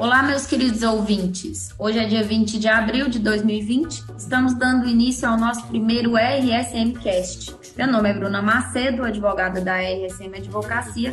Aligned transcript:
Olá, 0.00 0.22
meus 0.22 0.46
queridos 0.46 0.82
ouvintes. 0.82 1.74
Hoje 1.78 1.98
é 1.98 2.06
dia 2.06 2.24
20 2.24 2.58
de 2.58 2.66
abril 2.66 3.06
de 3.06 3.18
2020. 3.18 4.02
Estamos 4.16 4.54
dando 4.54 4.88
início 4.88 5.28
ao 5.28 5.36
nosso 5.36 5.66
primeiro 5.66 6.16
RSM 6.16 6.94
Cast. 7.02 7.54
Meu 7.76 7.86
nome 7.86 8.08
é 8.08 8.14
Bruna 8.14 8.40
Macedo, 8.40 9.04
advogada 9.04 9.60
da 9.60 9.76
RSM 9.76 10.34
Advocacia, 10.38 11.12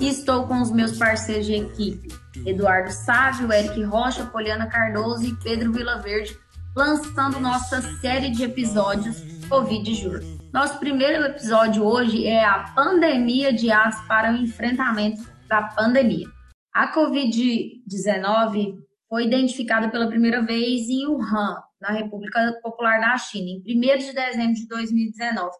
e 0.00 0.08
estou 0.08 0.48
com 0.48 0.60
os 0.60 0.72
meus 0.72 0.98
parceiros 0.98 1.46
de 1.46 1.54
equipe, 1.54 2.08
Eduardo 2.44 2.90
Sávio, 2.90 3.52
Eric 3.52 3.80
Rocha, 3.84 4.24
Poliana 4.24 4.66
Cardoso 4.66 5.24
e 5.24 5.36
Pedro 5.36 5.72
Vilaverde, 5.72 6.36
lançando 6.74 7.38
nossa 7.38 7.80
série 8.00 8.30
de 8.30 8.42
episódios 8.42 9.16
Covid 9.48 9.94
Juro. 9.94 10.24
Nosso 10.52 10.80
primeiro 10.80 11.24
episódio 11.24 11.84
hoje 11.84 12.26
é 12.26 12.44
a 12.44 12.64
pandemia 12.74 13.52
de 13.52 13.70
aço 13.70 14.04
para 14.08 14.32
o 14.32 14.36
enfrentamento 14.36 15.22
da 15.48 15.62
pandemia. 15.62 16.33
A 16.74 16.92
Covid-19 16.92 18.82
foi 19.08 19.26
identificada 19.26 19.88
pela 19.88 20.08
primeira 20.08 20.42
vez 20.42 20.88
em 20.88 21.06
Wuhan, 21.06 21.62
na 21.80 21.92
República 21.92 22.58
Popular 22.60 23.00
da 23.00 23.16
China, 23.16 23.62
em 23.64 23.78
1 23.78 23.98
de 23.98 24.12
dezembro 24.12 24.54
de 24.54 24.66
2019. 24.66 25.56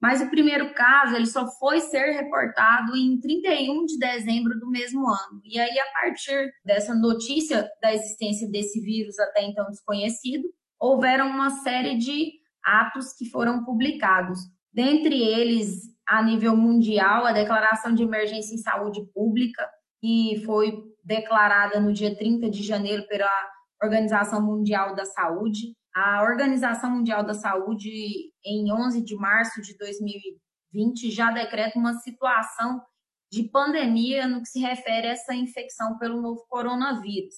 Mas 0.00 0.22
o 0.22 0.30
primeiro 0.30 0.72
caso 0.72 1.14
ele 1.14 1.26
só 1.26 1.46
foi 1.58 1.80
ser 1.80 2.12
reportado 2.12 2.96
em 2.96 3.20
31 3.20 3.84
de 3.84 3.98
dezembro 3.98 4.58
do 4.58 4.70
mesmo 4.70 5.06
ano. 5.06 5.42
E 5.44 5.58
aí, 5.58 5.78
a 5.78 5.92
partir 5.92 6.50
dessa 6.64 6.94
notícia 6.94 7.68
da 7.82 7.92
existência 7.92 8.48
desse 8.50 8.80
vírus 8.80 9.18
até 9.18 9.42
então 9.44 9.66
desconhecido, 9.68 10.48
houveram 10.80 11.28
uma 11.28 11.50
série 11.50 11.98
de 11.98 12.32
atos 12.64 13.12
que 13.12 13.28
foram 13.28 13.62
publicados. 13.62 14.38
Dentre 14.72 15.20
eles, 15.20 15.82
a 16.08 16.22
nível 16.22 16.56
mundial, 16.56 17.26
a 17.26 17.32
Declaração 17.32 17.94
de 17.94 18.02
Emergência 18.02 18.54
em 18.54 18.58
Saúde 18.58 19.04
Pública, 19.12 19.66
que 20.00 20.42
foi 20.44 20.72
declarada 21.04 21.80
no 21.80 21.92
dia 21.92 22.16
30 22.16 22.50
de 22.50 22.62
janeiro 22.62 23.06
pela 23.06 23.30
Organização 23.82 24.42
Mundial 24.42 24.94
da 24.94 25.04
Saúde. 25.04 25.74
A 25.94 26.22
Organização 26.22 26.90
Mundial 26.90 27.24
da 27.24 27.34
Saúde, 27.34 27.90
em 28.44 28.72
11 28.72 29.02
de 29.02 29.16
março 29.16 29.62
de 29.62 29.76
2020, 29.78 31.10
já 31.10 31.30
decreta 31.30 31.78
uma 31.78 31.94
situação 31.94 32.80
de 33.30 33.44
pandemia 33.44 34.26
no 34.26 34.42
que 34.42 34.48
se 34.48 34.60
refere 34.60 35.08
a 35.08 35.12
essa 35.12 35.34
infecção 35.34 35.98
pelo 35.98 36.20
novo 36.20 36.44
coronavírus. 36.48 37.34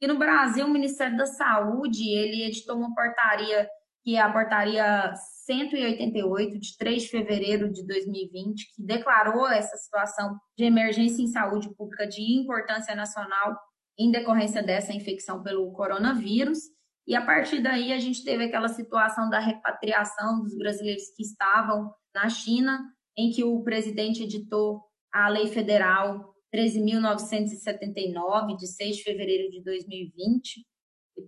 E 0.00 0.06
no 0.06 0.18
Brasil, 0.18 0.66
o 0.66 0.70
Ministério 0.70 1.16
da 1.16 1.26
Saúde, 1.26 2.08
ele 2.10 2.44
editou 2.44 2.76
uma 2.76 2.94
portaria, 2.94 3.68
que 4.04 4.16
é 4.16 4.20
a 4.20 4.32
portaria 4.32 5.14
188, 5.46 6.58
de 6.58 6.76
3 6.76 7.02
de 7.02 7.08
fevereiro 7.08 7.72
de 7.72 7.86
2020, 7.86 8.74
que 8.74 8.82
declarou 8.82 9.48
essa 9.48 9.76
situação 9.76 10.36
de 10.56 10.64
emergência 10.64 11.22
em 11.22 11.28
saúde 11.28 11.72
pública 11.76 12.06
de 12.06 12.40
importância 12.40 12.94
nacional 12.94 13.56
em 13.98 14.10
decorrência 14.10 14.62
dessa 14.62 14.92
infecção 14.92 15.42
pelo 15.42 15.70
coronavírus. 15.72 16.58
E 17.06 17.14
a 17.14 17.24
partir 17.24 17.60
daí 17.60 17.92
a 17.92 17.98
gente 17.98 18.24
teve 18.24 18.44
aquela 18.44 18.68
situação 18.68 19.28
da 19.28 19.38
repatriação 19.38 20.42
dos 20.42 20.56
brasileiros 20.56 21.04
que 21.16 21.22
estavam 21.22 21.92
na 22.14 22.28
China, 22.28 22.80
em 23.16 23.30
que 23.30 23.44
o 23.44 23.62
presidente 23.62 24.22
editou 24.22 24.80
a 25.12 25.28
Lei 25.28 25.46
Federal 25.46 26.32
13.979, 26.54 28.56
de 28.56 28.66
6 28.66 28.96
de 28.96 29.02
fevereiro 29.02 29.50
de 29.50 29.62
2020, 29.62 30.58
e 30.58 30.64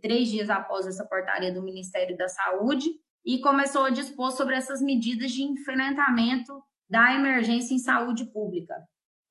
três 0.00 0.28
dias 0.28 0.50
após 0.50 0.87
essa 0.87 1.06
portaria 1.06 1.53
do 1.53 1.62
Ministério 1.62 2.17
da 2.17 2.28
Saúde, 2.28 2.91
e 3.25 3.41
começou 3.41 3.84
a 3.84 3.91
dispor 3.91 4.31
sobre 4.33 4.55
essas 4.55 4.83
medidas 4.83 5.33
de 5.33 5.42
enfrentamento 5.42 6.62
da 6.89 7.14
emergência 7.14 7.75
em 7.75 7.78
saúde 7.78 8.27
pública. 8.27 8.75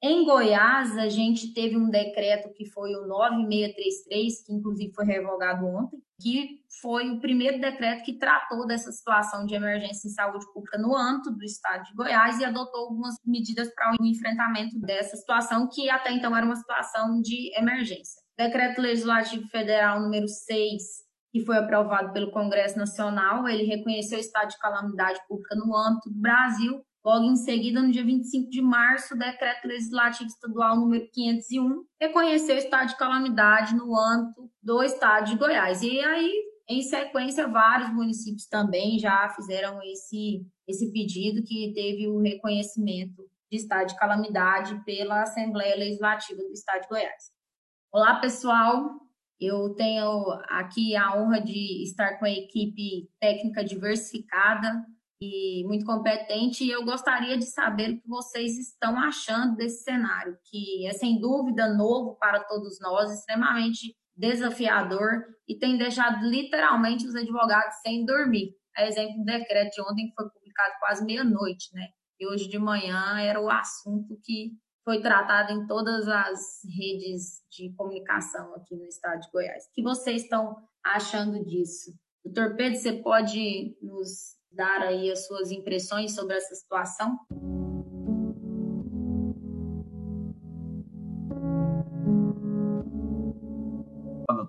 Em 0.01 0.25
Goiás, 0.25 0.97
a 0.97 1.07
gente 1.07 1.53
teve 1.53 1.77
um 1.77 1.89
decreto 1.89 2.53
que 2.53 2.65
foi 2.65 2.93
o 2.93 3.07
9633, 3.07 4.45
que 4.45 4.53
inclusive 4.53 4.93
foi 4.93 5.05
revogado 5.05 5.65
ontem, 5.65 5.97
que 6.19 6.59
foi 6.81 7.09
o 7.09 7.21
primeiro 7.21 7.61
decreto 7.61 8.03
que 8.03 8.17
tratou 8.17 8.67
dessa 8.67 8.91
situação 8.91 9.45
de 9.45 9.55
emergência 9.55 10.07
em 10.07 10.11
saúde 10.11 10.45
pública 10.53 10.77
no 10.77 10.93
âmbito 10.93 11.31
do 11.31 11.43
estado 11.45 11.83
de 11.83 11.93
Goiás 11.93 12.37
e 12.39 12.43
adotou 12.43 12.81
algumas 12.81 13.15
medidas 13.25 13.73
para 13.73 13.95
o 13.97 14.05
enfrentamento 14.05 14.77
dessa 14.79 15.15
situação, 15.15 15.69
que 15.71 15.89
até 15.89 16.11
então 16.11 16.35
era 16.35 16.45
uma 16.45 16.57
situação 16.57 17.21
de 17.21 17.57
emergência. 17.57 18.22
Decreto 18.37 18.81
Legislativo 18.81 19.47
Federal 19.47 20.01
número 20.01 20.27
6 20.27 21.03
que 21.33 21.43
foi 21.43 21.57
aprovado 21.57 22.13
pelo 22.13 22.29
Congresso 22.29 22.77
Nacional, 22.77 23.47
ele 23.49 23.63
reconheceu 23.63 24.19
o 24.19 24.21
estado 24.21 24.49
de 24.49 24.59
calamidade 24.59 25.19
pública 25.27 25.55
no 25.55 25.75
âmbito 25.75 26.11
do 26.11 26.19
Brasil. 26.19 26.85
Logo 27.03 27.25
em 27.25 27.35
seguida, 27.35 27.81
no 27.81 27.91
dia 27.91 28.05
25 28.05 28.51
de 28.51 28.61
março, 28.61 29.15
o 29.15 29.17
Decreto 29.17 29.67
Legislativo 29.67 30.29
Estadual 30.29 30.75
número 30.75 31.09
501 31.11 31.83
reconheceu 31.99 32.55
o 32.55 32.59
estado 32.59 32.89
de 32.89 32.97
calamidade 32.97 33.75
no 33.75 33.99
âmbito 33.99 34.47
do 34.61 34.83
estado 34.83 35.25
de 35.25 35.35
Goiás. 35.35 35.81
E 35.81 35.99
aí, 36.01 36.31
em 36.69 36.83
sequência, 36.83 37.47
vários 37.47 37.91
municípios 37.91 38.45
também 38.45 38.99
já 38.99 39.27
fizeram 39.29 39.81
esse, 39.81 40.45
esse 40.67 40.93
pedido 40.93 41.43
que 41.43 41.73
teve 41.73 42.07
o 42.07 42.21
reconhecimento 42.21 43.27
de 43.51 43.57
estado 43.57 43.87
de 43.87 43.97
calamidade 43.97 44.79
pela 44.85 45.23
Assembleia 45.23 45.75
Legislativa 45.75 46.43
do 46.43 46.53
Estado 46.53 46.83
de 46.83 46.89
Goiás. 46.89 47.33
Olá, 47.95 48.15
pessoal. 48.15 48.89
Eu 49.39 49.75
tenho 49.75 50.27
aqui 50.49 50.95
a 50.95 51.15
honra 51.15 51.39
de 51.39 51.83
estar 51.83 52.17
com 52.17 52.25
a 52.25 52.31
equipe 52.31 53.07
técnica 53.19 53.63
diversificada 53.63 54.83
e 55.21 55.63
muito 55.67 55.85
competente, 55.85 56.63
e 56.63 56.71
eu 56.71 56.83
gostaria 56.83 57.37
de 57.37 57.45
saber 57.45 57.91
o 57.91 58.01
que 58.01 58.07
vocês 58.07 58.57
estão 58.57 58.97
achando 58.97 59.55
desse 59.55 59.83
cenário, 59.83 60.35
que 60.49 60.87
é 60.87 60.93
sem 60.93 61.21
dúvida 61.21 61.71
novo 61.71 62.17
para 62.19 62.43
todos 62.45 62.79
nós, 62.81 63.11
extremamente 63.11 63.95
desafiador 64.17 65.25
e 65.47 65.59
tem 65.59 65.77
deixado 65.77 66.25
literalmente 66.25 67.05
os 67.05 67.13
advogados 67.13 67.75
sem 67.83 68.03
dormir. 68.05 68.55
A 68.75 68.87
exemplo 68.87 69.19
do 69.19 69.23
decreto 69.23 69.75
de 69.75 69.81
ontem 69.83 70.07
que 70.07 70.15
foi 70.15 70.27
publicado 70.31 70.73
quase 70.79 71.05
meia-noite, 71.05 71.69
né? 71.73 71.89
E 72.19 72.25
hoje 72.25 72.49
de 72.49 72.57
manhã 72.57 73.19
era 73.19 73.39
o 73.39 73.51
assunto 73.51 74.19
que 74.23 74.53
foi 74.83 75.01
tratado 75.01 75.53
em 75.53 75.65
todas 75.65 76.07
as 76.07 76.61
redes 76.77 77.41
de 77.49 77.73
comunicação 77.75 78.53
aqui 78.55 78.75
no 78.75 78.85
estado 78.85 79.21
de 79.21 79.31
Goiás. 79.31 79.65
O 79.65 79.73
que 79.73 79.81
vocês 79.81 80.23
estão 80.23 80.57
achando 80.83 81.43
disso? 81.45 81.93
Doutor 82.23 82.55
Pedro, 82.55 82.79
você 82.79 82.93
pode 82.93 83.77
nos 83.81 84.37
dar 84.51 84.81
aí 84.81 85.11
as 85.11 85.25
suas 85.25 85.51
impressões 85.51 86.13
sobre 86.13 86.35
essa 86.35 86.53
situação? 86.55 87.17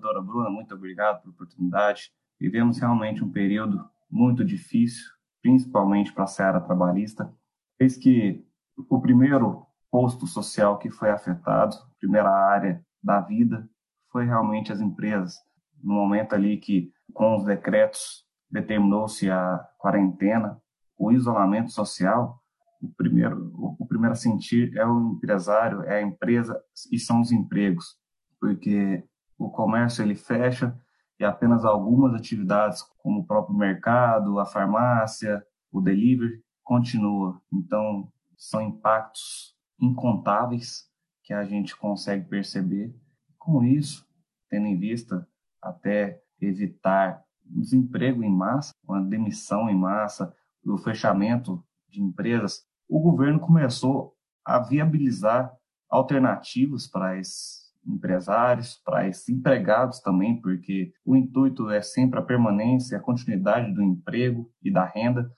doutora 0.05 0.21
Bruna, 0.21 0.49
muito 0.49 0.75
obrigado 0.75 1.21
pela 1.21 1.33
oportunidade. 1.33 2.11
Vivemos 2.39 2.77
realmente 2.77 3.23
um 3.23 3.31
período 3.31 3.89
muito 4.09 4.43
difícil, 4.43 5.05
principalmente 5.41 6.13
para 6.13 6.25
a 6.25 6.27
seara 6.27 6.61
trabalhista, 6.61 7.33
fez 7.77 7.97
que 7.97 8.45
o 8.89 9.01
primeiro 9.01 9.65
posto 9.95 10.27
social 10.27 10.77
que 10.77 10.89
foi 10.89 11.09
afetado, 11.09 11.77
primeira 12.01 12.29
área 12.29 12.85
da 13.01 13.21
vida, 13.21 13.65
foi 14.11 14.25
realmente 14.25 14.69
as 14.73 14.81
empresas. 14.81 15.35
No 15.81 15.93
momento 15.93 16.35
ali 16.35 16.57
que, 16.57 16.91
com 17.13 17.37
os 17.37 17.45
decretos, 17.45 18.25
determinou-se 18.51 19.31
a 19.31 19.65
quarentena, 19.77 20.61
o 20.97 21.13
isolamento 21.13 21.71
social, 21.71 22.43
o 22.81 22.93
primeiro, 22.93 23.53
o 23.55 23.87
primeiro 23.87 24.11
a 24.11 24.17
sentir 24.17 24.75
é 24.75 24.85
o 24.85 25.13
empresário, 25.13 25.83
é 25.83 25.99
a 25.99 26.01
empresa 26.01 26.61
e 26.91 26.99
são 26.99 27.21
os 27.21 27.31
empregos, 27.31 27.95
porque 28.37 29.01
o 29.37 29.49
comércio 29.49 30.03
ele 30.03 30.15
fecha 30.15 30.77
e 31.17 31.23
apenas 31.23 31.63
algumas 31.63 32.13
atividades, 32.13 32.81
como 32.97 33.21
o 33.21 33.25
próprio 33.25 33.55
mercado, 33.55 34.41
a 34.41 34.45
farmácia, 34.45 35.41
o 35.71 35.79
delivery, 35.79 36.43
continua. 36.65 37.41
Então, 37.49 38.11
são 38.35 38.61
impactos 38.61 39.54
incontáveis 39.79 40.89
que 41.23 41.33
a 41.33 41.43
gente 41.43 41.75
consegue 41.75 42.27
perceber. 42.27 42.95
Com 43.37 43.63
isso, 43.63 44.07
tendo 44.49 44.67
em 44.67 44.77
vista 44.77 45.27
até 45.61 46.21
evitar 46.41 47.23
desemprego 47.43 48.23
em 48.23 48.31
massa, 48.31 48.73
uma 48.83 49.01
demissão 49.01 49.69
em 49.69 49.77
massa, 49.77 50.35
o 50.63 50.77
fechamento 50.77 51.63
de 51.89 52.01
empresas, 52.01 52.65
o 52.89 52.99
governo 52.99 53.39
começou 53.39 54.15
a 54.43 54.59
viabilizar 54.59 55.51
alternativas 55.89 56.87
para 56.87 57.17
esses 57.17 57.65
empresários, 57.85 58.81
para 58.83 59.07
esses 59.07 59.29
empregados 59.29 59.99
também, 59.99 60.41
porque 60.41 60.91
o 61.05 61.15
intuito 61.15 61.69
é 61.69 61.81
sempre 61.81 62.19
a 62.19 62.23
permanência, 62.23 62.97
a 62.97 63.01
continuidade 63.01 63.71
do 63.73 63.81
emprego 63.81 64.51
e 64.61 64.71
da 64.71 64.85
renda, 64.85 65.31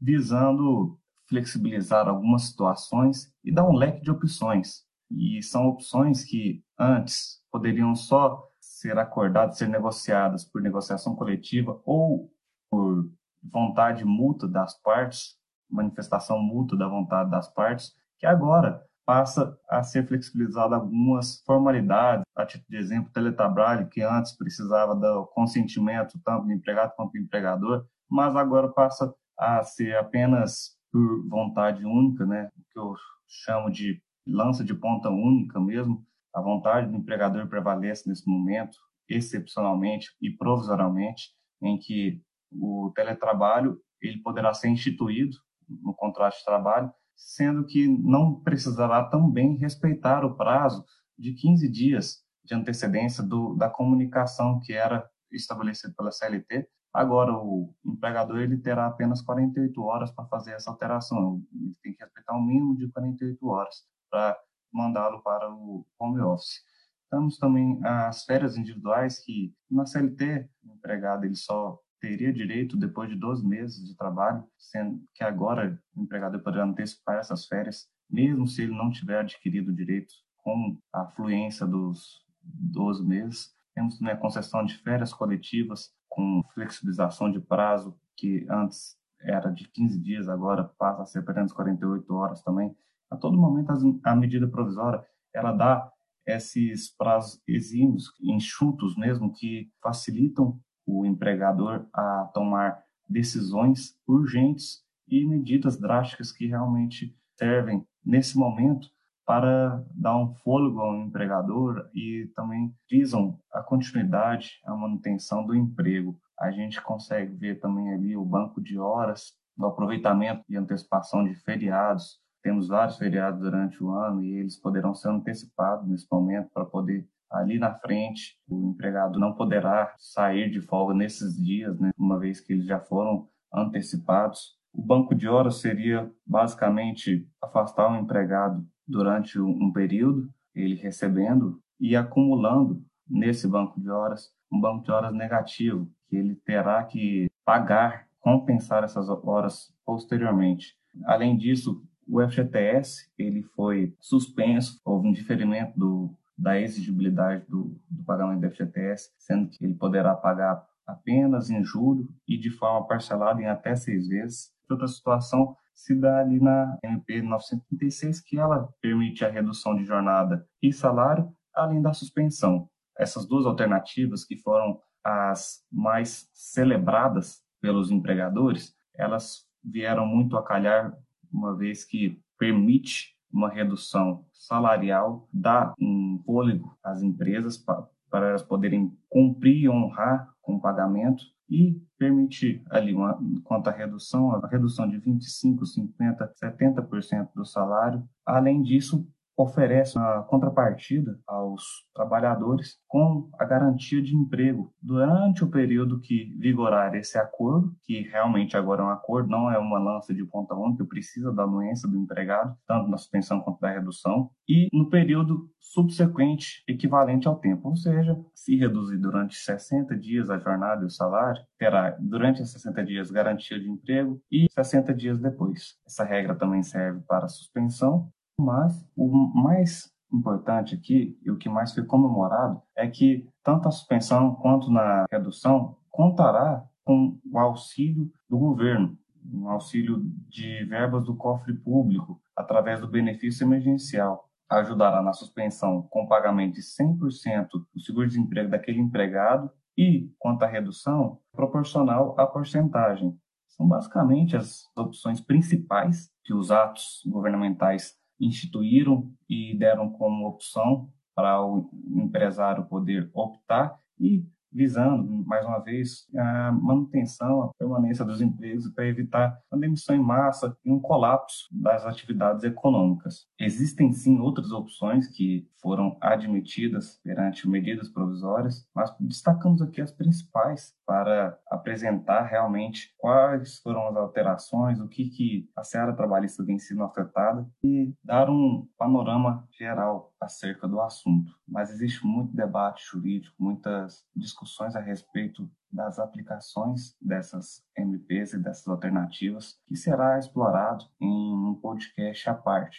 visando 0.00 0.98
flexibilizar 1.28 2.08
algumas 2.08 2.48
situações 2.48 3.32
e 3.42 3.52
dar 3.52 3.68
um 3.68 3.74
leque 3.74 4.02
de 4.02 4.10
opções. 4.10 4.82
E 5.10 5.42
são 5.42 5.66
opções 5.66 6.24
que 6.24 6.62
antes 6.78 7.40
poderiam 7.50 7.94
só 7.94 8.42
ser 8.60 8.98
acordadas, 8.98 9.58
ser 9.58 9.68
negociadas 9.68 10.44
por 10.44 10.60
negociação 10.60 11.14
coletiva 11.14 11.80
ou 11.84 12.30
por 12.70 13.10
vontade 13.42 14.04
mútua 14.04 14.48
das 14.48 14.80
partes, 14.82 15.36
manifestação 15.70 16.38
mútua 16.40 16.78
da 16.78 16.88
vontade 16.88 17.30
das 17.30 17.52
partes, 17.52 17.92
que 18.18 18.26
agora 18.26 18.82
passa 19.06 19.56
a 19.68 19.82
ser 19.82 20.06
flexibilizada 20.06 20.74
algumas 20.74 21.42
formalidades, 21.44 22.24
a 22.34 22.46
título 22.46 22.70
de 22.70 22.76
exemplo, 22.76 23.12
teletrabalho, 23.12 23.88
que 23.88 24.02
antes 24.02 24.36
precisava 24.36 24.94
do 24.94 25.26
consentimento 25.26 26.18
tanto 26.24 26.46
do 26.46 26.52
empregado 26.52 26.92
quanto 26.96 27.12
do 27.12 27.18
empregador, 27.18 27.86
mas 28.08 28.34
agora 28.34 28.68
passa 28.68 29.14
a 29.38 29.62
ser 29.62 29.96
apenas 29.96 30.73
por 30.94 31.26
vontade 31.26 31.84
única, 31.84 32.24
né? 32.24 32.48
o 32.56 32.62
que 32.70 32.78
eu 32.78 32.94
chamo 33.26 33.68
de 33.68 34.00
lança 34.24 34.62
de 34.62 34.72
ponta 34.72 35.10
única 35.10 35.58
mesmo, 35.58 36.06
a 36.32 36.40
vontade 36.40 36.88
do 36.88 36.96
empregador 36.96 37.48
prevalece 37.48 38.08
nesse 38.08 38.30
momento, 38.30 38.78
excepcionalmente 39.08 40.14
e 40.22 40.30
provisoriamente, 40.30 41.32
em 41.60 41.76
que 41.80 42.22
o 42.52 42.92
teletrabalho 42.94 43.76
ele 44.00 44.22
poderá 44.22 44.54
ser 44.54 44.68
instituído 44.68 45.36
no 45.68 45.92
contrato 45.94 46.38
de 46.38 46.44
trabalho, 46.44 46.92
sendo 47.16 47.66
que 47.66 47.88
não 47.88 48.40
precisará 48.40 49.02
também 49.02 49.56
respeitar 49.56 50.24
o 50.24 50.36
prazo 50.36 50.84
de 51.18 51.34
15 51.34 51.68
dias 51.72 52.22
de 52.44 52.54
antecedência 52.54 53.24
do, 53.24 53.56
da 53.56 53.68
comunicação 53.68 54.60
que 54.62 54.72
era 54.72 55.04
estabelecido 55.32 55.92
pela 55.96 56.12
CLT. 56.12 56.68
Agora, 56.94 57.32
o 57.32 57.74
empregador 57.84 58.38
ele 58.38 58.56
terá 58.56 58.86
apenas 58.86 59.20
48 59.20 59.82
horas 59.82 60.12
para 60.12 60.26
fazer 60.26 60.52
essa 60.52 60.70
alteração. 60.70 61.42
Ele 61.52 61.74
tem 61.82 61.92
que 61.92 62.04
respeitar 62.04 62.36
um 62.36 62.44
mínimo 62.44 62.76
de 62.76 62.88
48 62.88 63.44
horas 63.48 63.82
para 64.08 64.38
mandá-lo 64.72 65.20
para 65.20 65.52
o 65.52 65.84
home 65.98 66.20
office. 66.20 66.62
Temos 67.10 67.36
também 67.36 67.80
as 67.84 68.24
férias 68.24 68.56
individuais 68.56 69.18
que 69.18 69.52
na 69.68 69.84
CLT 69.84 70.48
o 70.62 70.74
empregado 70.74 71.24
ele 71.24 71.34
só 71.34 71.80
teria 72.00 72.32
direito 72.32 72.76
depois 72.76 73.08
de 73.08 73.16
12 73.16 73.44
meses 73.44 73.84
de 73.84 73.96
trabalho, 73.96 74.44
sendo 74.56 75.02
que 75.14 75.24
agora 75.24 75.80
o 75.96 76.02
empregado 76.02 76.38
poderá 76.40 76.64
antecipar 76.64 77.16
essas 77.16 77.46
férias, 77.46 77.88
mesmo 78.08 78.46
se 78.46 78.62
ele 78.62 78.76
não 78.76 78.90
tiver 78.90 79.18
adquirido 79.18 79.70
o 79.70 79.74
direito 79.74 80.14
com 80.38 80.78
a 80.92 81.06
fluência 81.06 81.66
dos 81.66 82.24
12 82.42 83.04
meses. 83.04 83.52
Temos 83.74 83.98
também 83.98 84.14
a 84.14 84.18
concessão 84.18 84.64
de 84.64 84.76
férias 84.78 85.12
coletivas 85.12 85.90
com 86.14 86.44
flexibilização 86.54 87.30
de 87.30 87.40
prazo, 87.40 87.98
que 88.16 88.46
antes 88.48 88.96
era 89.20 89.50
de 89.50 89.68
15 89.68 89.98
dias, 90.00 90.28
agora 90.28 90.64
passa 90.78 91.02
a 91.02 91.06
ser 91.06 91.18
apenas 91.18 91.52
48 91.52 92.14
horas 92.14 92.40
também. 92.42 92.74
A 93.10 93.16
todo 93.16 93.36
momento, 93.36 93.72
a 94.04 94.14
medida 94.14 94.46
provisória, 94.46 95.04
ela 95.34 95.50
dá 95.52 95.90
esses 96.24 96.88
prazos 96.96 97.42
exímios, 97.48 98.12
enxutos 98.20 98.96
mesmo, 98.96 99.32
que 99.32 99.70
facilitam 99.82 100.60
o 100.86 101.04
empregador 101.04 101.86
a 101.92 102.30
tomar 102.32 102.82
decisões 103.08 103.98
urgentes 104.06 104.84
e 105.08 105.26
medidas 105.26 105.78
drásticas 105.78 106.30
que 106.30 106.46
realmente 106.46 107.14
servem 107.36 107.84
nesse 108.04 108.38
momento 108.38 108.88
para 109.26 109.82
dar 109.94 110.16
um 110.16 110.34
fôlego 110.34 110.80
ao 110.80 110.96
empregador 110.96 111.88
e 111.94 112.30
também 112.34 112.74
visam 112.90 113.38
a 113.52 113.62
continuidade, 113.62 114.60
a 114.66 114.74
manutenção 114.74 115.44
do 115.46 115.54
emprego. 115.54 116.18
A 116.38 116.50
gente 116.50 116.80
consegue 116.82 117.34
ver 117.34 117.60
também 117.60 117.92
ali 117.92 118.16
o 118.16 118.24
banco 118.24 118.60
de 118.60 118.78
horas, 118.78 119.32
o 119.56 119.66
aproveitamento 119.66 120.44
e 120.48 120.56
antecipação 120.56 121.24
de 121.24 121.34
feriados. 121.34 122.18
Temos 122.42 122.68
vários 122.68 122.98
feriados 122.98 123.40
durante 123.40 123.82
o 123.82 123.90
ano 123.90 124.22
e 124.22 124.38
eles 124.38 124.60
poderão 124.60 124.94
ser 124.94 125.08
antecipados 125.08 125.88
nesse 125.88 126.06
momento 126.10 126.50
para 126.52 126.64
poder 126.64 127.08
ali 127.34 127.58
na 127.58 127.74
frente, 127.74 128.38
o 128.48 128.70
empregado 128.70 129.18
não 129.18 129.34
poderá 129.34 129.92
sair 129.98 130.50
de 130.50 130.60
folga 130.60 130.94
nesses 130.94 131.34
dias, 131.34 131.78
né, 131.80 131.90
uma 131.98 132.18
vez 132.18 132.40
que 132.40 132.52
eles 132.52 132.66
já 132.66 132.78
foram 132.78 133.28
antecipados. 133.52 134.56
O 134.74 134.82
banco 134.82 135.14
de 135.14 135.28
horas 135.28 135.60
seria 135.60 136.10
basicamente 136.26 137.26
afastar 137.40 137.90
o 137.90 137.96
empregado 137.96 138.66
durante 138.86 139.40
um 139.40 139.72
período, 139.72 140.28
ele 140.54 140.74
recebendo 140.74 141.60
e 141.80 141.94
acumulando 141.94 142.84
nesse 143.08 143.46
banco 143.46 143.80
de 143.80 143.88
horas 143.88 144.32
um 144.52 144.60
banco 144.60 144.84
de 144.84 144.90
horas 144.90 145.14
negativo, 145.14 145.88
que 146.08 146.16
ele 146.16 146.34
terá 146.34 146.82
que 146.82 147.28
pagar, 147.44 148.08
compensar 148.20 148.84
essas 148.84 149.08
horas 149.08 149.72
posteriormente. 149.86 150.76
Além 151.04 151.36
disso, 151.36 151.82
o 152.06 152.20
FGTS 152.20 153.10
ele 153.16 153.42
foi 153.42 153.94
suspenso, 154.00 154.80
houve 154.84 155.08
um 155.08 155.12
diferimento 155.12 155.78
do 155.78 156.14
da 156.36 156.60
exigibilidade 156.60 157.44
do, 157.48 157.80
do 157.88 158.02
pagamento 158.04 158.40
do 158.40 158.50
FGTS, 158.50 159.12
sendo 159.16 159.48
que 159.48 159.64
ele 159.64 159.74
poderá 159.74 160.14
pagar 160.14 160.66
apenas 160.86 161.48
em 161.48 161.62
julho 161.62 162.08
e 162.26 162.36
de 162.36 162.50
forma 162.50 162.86
parcelada 162.86 163.40
em 163.40 163.46
até 163.46 163.74
seis 163.76 164.08
vezes. 164.08 164.52
Outra 164.68 164.88
situação 164.88 165.56
se 165.74 165.94
dá 165.94 166.20
ali 166.20 166.40
na 166.40 166.78
MP 166.82 167.20
936, 167.20 168.20
que 168.20 168.38
ela 168.38 168.68
permite 168.80 169.24
a 169.24 169.30
redução 169.30 169.74
de 169.74 169.84
jornada 169.84 170.46
e 170.62 170.72
salário, 170.72 171.28
além 171.54 171.82
da 171.82 171.92
suspensão. 171.92 172.68
Essas 172.96 173.26
duas 173.26 173.44
alternativas, 173.44 174.24
que 174.24 174.36
foram 174.36 174.80
as 175.02 175.62
mais 175.70 176.30
celebradas 176.32 177.42
pelos 177.60 177.90
empregadores, 177.90 178.74
elas 178.94 179.46
vieram 179.62 180.06
muito 180.06 180.36
a 180.36 180.44
calhar, 180.44 180.96
uma 181.32 181.56
vez 181.56 181.84
que 181.84 182.20
permite 182.38 183.14
uma 183.32 183.50
redução 183.50 184.24
salarial, 184.32 185.28
dá 185.32 185.74
um 185.78 186.22
fôlego 186.24 186.78
às 186.82 187.02
empresas 187.02 187.58
para, 187.58 187.88
para 188.08 188.28
elas 188.28 188.42
poderem 188.42 188.96
cumprir 189.08 189.64
e 189.64 189.68
honrar 189.68 190.32
com 190.40 190.54
o 190.54 190.60
pagamento 190.60 191.24
e 191.54 191.80
permitir 191.96 192.62
ali 192.68 192.92
uma, 192.92 193.16
quanto 193.44 193.68
à 193.68 193.70
redução, 193.70 194.32
a 194.32 194.48
redução 194.48 194.88
de 194.88 194.98
25, 194.98 195.64
50, 195.64 196.34
70% 196.42 197.28
do 197.32 197.44
salário. 197.44 198.02
Além 198.26 198.60
disso, 198.60 199.06
oferece 199.36 199.98
uma 199.98 200.22
contrapartida 200.22 201.18
aos 201.26 201.62
trabalhadores 201.94 202.78
com 202.86 203.28
a 203.38 203.44
garantia 203.44 204.00
de 204.00 204.14
emprego. 204.14 204.72
Durante 204.80 205.42
o 205.44 205.50
período 205.50 206.00
que 206.00 206.34
vigorar 206.38 206.94
esse 206.94 207.18
acordo, 207.18 207.74
que 207.82 208.02
realmente 208.02 208.56
agora 208.56 208.82
é 208.82 208.84
um 208.86 208.90
acordo, 208.90 209.28
não 209.28 209.50
é 209.50 209.58
uma 209.58 209.78
lança 209.78 210.14
de 210.14 210.24
ponta 210.24 210.54
única, 210.54 210.84
precisa 210.84 211.32
da 211.32 211.42
anuência 211.42 211.88
do 211.88 211.98
empregado, 211.98 212.56
tanto 212.66 212.88
na 212.88 212.96
suspensão 212.96 213.40
quanto 213.40 213.60
na 213.60 213.70
redução, 213.70 214.30
e 214.48 214.68
no 214.72 214.88
período 214.88 215.50
subsequente 215.58 216.62
equivalente 216.68 217.26
ao 217.26 217.36
tempo, 217.36 217.68
ou 217.68 217.76
seja, 217.76 218.16
se 218.34 218.56
reduzir 218.56 218.98
durante 218.98 219.34
60 219.34 219.96
dias 219.96 220.30
a 220.30 220.38
jornada 220.38 220.82
e 220.82 220.86
o 220.86 220.90
salário, 220.90 221.42
terá 221.58 221.96
durante 221.98 222.42
esses 222.42 222.52
60 222.52 222.84
dias 222.84 223.10
garantia 223.10 223.58
de 223.58 223.68
emprego 223.68 224.20
e 224.30 224.46
60 224.52 224.94
dias 224.94 225.18
depois. 225.18 225.76
Essa 225.86 226.04
regra 226.04 226.34
também 226.34 226.62
serve 226.62 227.00
para 227.08 227.24
a 227.24 227.28
suspensão 227.28 228.12
mas 228.38 228.86
o 228.96 229.08
mais 229.08 229.92
importante 230.12 230.74
aqui, 230.74 231.18
e 231.24 231.30
o 231.30 231.36
que 231.36 231.48
mais 231.48 231.72
foi 231.72 231.84
comemorado, 231.84 232.62
é 232.76 232.86
que 232.86 233.28
tanto 233.42 233.68
a 233.68 233.70
suspensão 233.70 234.34
quanto 234.36 234.70
na 234.70 235.04
redução 235.10 235.76
contará 235.90 236.64
com 236.84 237.18
o 237.24 237.38
auxílio 237.38 238.10
do 238.28 238.38
governo, 238.38 238.96
um 239.32 239.48
auxílio 239.48 240.02
de 240.28 240.64
verbas 240.64 241.04
do 241.04 241.16
cofre 241.16 241.54
público, 241.54 242.20
através 242.36 242.80
do 242.80 242.88
benefício 242.88 243.44
emergencial. 243.44 244.28
Ajudará 244.48 245.02
na 245.02 245.12
suspensão 245.12 245.82
com 245.90 246.06
pagamento 246.06 246.54
de 246.54 246.60
100% 246.60 247.48
do 247.74 247.80
seguro-desemprego 247.80 248.50
daquele 248.50 248.80
empregado 248.80 249.50
e, 249.76 250.12
quanto 250.18 250.42
à 250.42 250.46
redução, 250.46 251.18
proporcional 251.32 252.14
à 252.18 252.26
porcentagem. 252.26 253.18
São 253.48 253.66
basicamente 253.66 254.36
as 254.36 254.64
opções 254.76 255.20
principais 255.20 256.10
que 256.22 256.34
os 256.34 256.50
atos 256.50 257.02
governamentais 257.06 257.94
instituíram 258.20 259.10
e 259.28 259.56
deram 259.58 259.90
como 259.90 260.26
opção 260.26 260.88
para 261.14 261.44
o 261.44 261.70
empresário 261.94 262.66
poder 262.66 263.10
optar 263.12 263.78
e 263.98 264.24
visando, 264.54 265.24
mais 265.26 265.44
uma 265.44 265.58
vez, 265.58 266.06
a 266.16 266.52
manutenção, 266.52 267.42
a 267.42 267.50
permanência 267.58 268.04
dos 268.04 268.20
empregos 268.20 268.70
para 268.70 268.86
evitar 268.86 269.36
a 269.50 269.56
demissão 269.56 269.96
em 269.96 270.02
massa 270.02 270.56
e 270.64 270.70
um 270.70 270.78
colapso 270.78 271.48
das 271.50 271.84
atividades 271.84 272.44
econômicas. 272.44 273.26
Existem 273.40 273.92
sim 273.92 274.18
outras 274.20 274.52
opções 274.52 275.08
que 275.08 275.46
foram 275.60 275.96
admitidas 276.00 277.00
perante 277.02 277.48
medidas 277.48 277.88
provisórias, 277.88 278.68
mas 278.74 278.94
destacamos 279.00 279.62
aqui 279.62 279.80
as 279.80 279.90
principais 279.90 280.74
para 280.86 281.38
apresentar 281.48 282.22
realmente 282.24 282.94
quais 282.98 283.60
foram 283.60 283.88
as 283.88 283.96
alterações, 283.96 284.78
o 284.78 284.88
que, 284.88 285.08
que 285.08 285.48
a 285.56 285.64
seara 285.64 285.94
trabalhista 285.94 286.44
vem 286.44 286.58
sendo 286.58 286.84
afetada 286.84 287.48
e 287.64 287.94
dar 288.04 288.28
um 288.28 288.68
panorama 288.76 289.46
geral 289.58 290.12
acerca 290.24 290.66
do 290.66 290.80
assunto. 290.80 291.32
Mas 291.46 291.70
existe 291.70 292.04
muito 292.04 292.34
debate 292.34 292.84
jurídico, 292.84 293.36
muitas 293.38 294.04
discussões 294.14 294.74
a 294.74 294.80
respeito 294.80 295.48
das 295.70 295.98
aplicações 295.98 296.96
dessas 297.00 297.62
MPs 297.76 298.34
e 298.34 298.42
dessas 298.42 298.66
alternativas, 298.68 299.58
que 299.66 299.76
será 299.76 300.18
explorado 300.18 300.84
em 301.00 301.08
um 301.08 301.58
podcast 301.60 302.28
à 302.30 302.34
parte. 302.34 302.78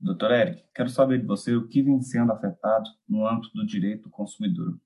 Doutor 0.00 0.30
Eric, 0.30 0.64
quero 0.74 0.88
saber 0.88 1.20
de 1.20 1.26
você 1.26 1.56
o 1.56 1.66
que 1.66 1.82
vem 1.82 2.00
sendo 2.00 2.32
afetado 2.32 2.88
no 3.08 3.26
âmbito 3.26 3.52
do 3.52 3.66
direito 3.66 4.04
do 4.04 4.10
consumidor. 4.10 4.78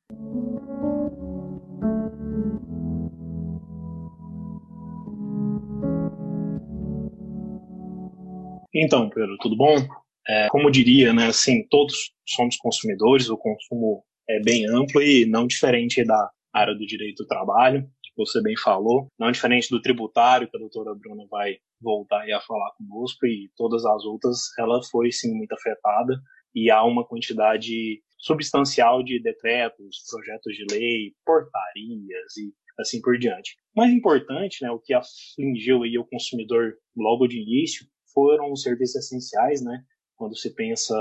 Então, 8.75 9.11
Pedro, 9.11 9.37
tudo 9.39 9.55
bom? 9.55 9.77
É, 10.29 10.49
como 10.49 10.71
diria, 10.71 11.13
né, 11.13 11.27
assim, 11.27 11.67
todos 11.69 12.13
somos 12.27 12.57
consumidores, 12.57 13.29
o 13.29 13.37
consumo 13.37 14.05
é 14.29 14.41
bem 14.41 14.67
amplo 14.69 15.03
e 15.03 15.27
não 15.27 15.47
diferente 15.47 16.05
da 16.05 16.31
área 16.53 16.75
do 16.75 16.87
direito 16.87 17.25
do 17.25 17.27
trabalho, 17.27 17.83
que 18.03 18.13
você 18.17 18.41
bem 18.43 18.57
falou, 18.57 19.09
não 19.19 19.33
diferente 19.33 19.69
do 19.71 19.81
tributário, 19.81 20.49
que 20.49 20.57
a 20.57 20.61
doutora 20.61 20.95
Bruna 20.95 21.27
vai 21.31 21.57
voltar 21.81 22.23
a 22.31 22.41
falar 22.41 22.71
conosco, 22.77 23.27
e 23.27 23.51
todas 23.57 23.85
as 23.85 24.05
outras, 24.05 24.39
ela 24.59 24.81
foi 24.91 25.11
sim 25.11 25.35
muito 25.35 25.53
afetada, 25.53 26.21
e 26.55 26.71
há 26.71 26.85
uma 26.85 27.05
quantidade 27.07 28.01
substancial 28.19 29.03
de 29.03 29.21
decretos, 29.21 30.05
projetos 30.09 30.55
de 30.55 30.65
lei, 30.71 31.13
portarias 31.25 32.37
e 32.37 32.53
assim 32.79 33.01
por 33.01 33.19
diante. 33.19 33.57
Mais 33.75 33.93
importante, 33.93 34.63
né, 34.63 34.71
o 34.71 34.79
que 34.79 34.95
afligiu 34.95 35.83
aí 35.83 35.99
o 35.99 36.07
consumidor 36.07 36.75
logo 36.97 37.27
de 37.27 37.41
início 37.41 37.87
foram 38.15 38.53
os 38.53 38.63
serviços 38.63 38.97
essenciais, 38.97 39.63
né? 39.65 39.83
Quando 40.17 40.37
se 40.37 40.55
pensa 40.55 40.95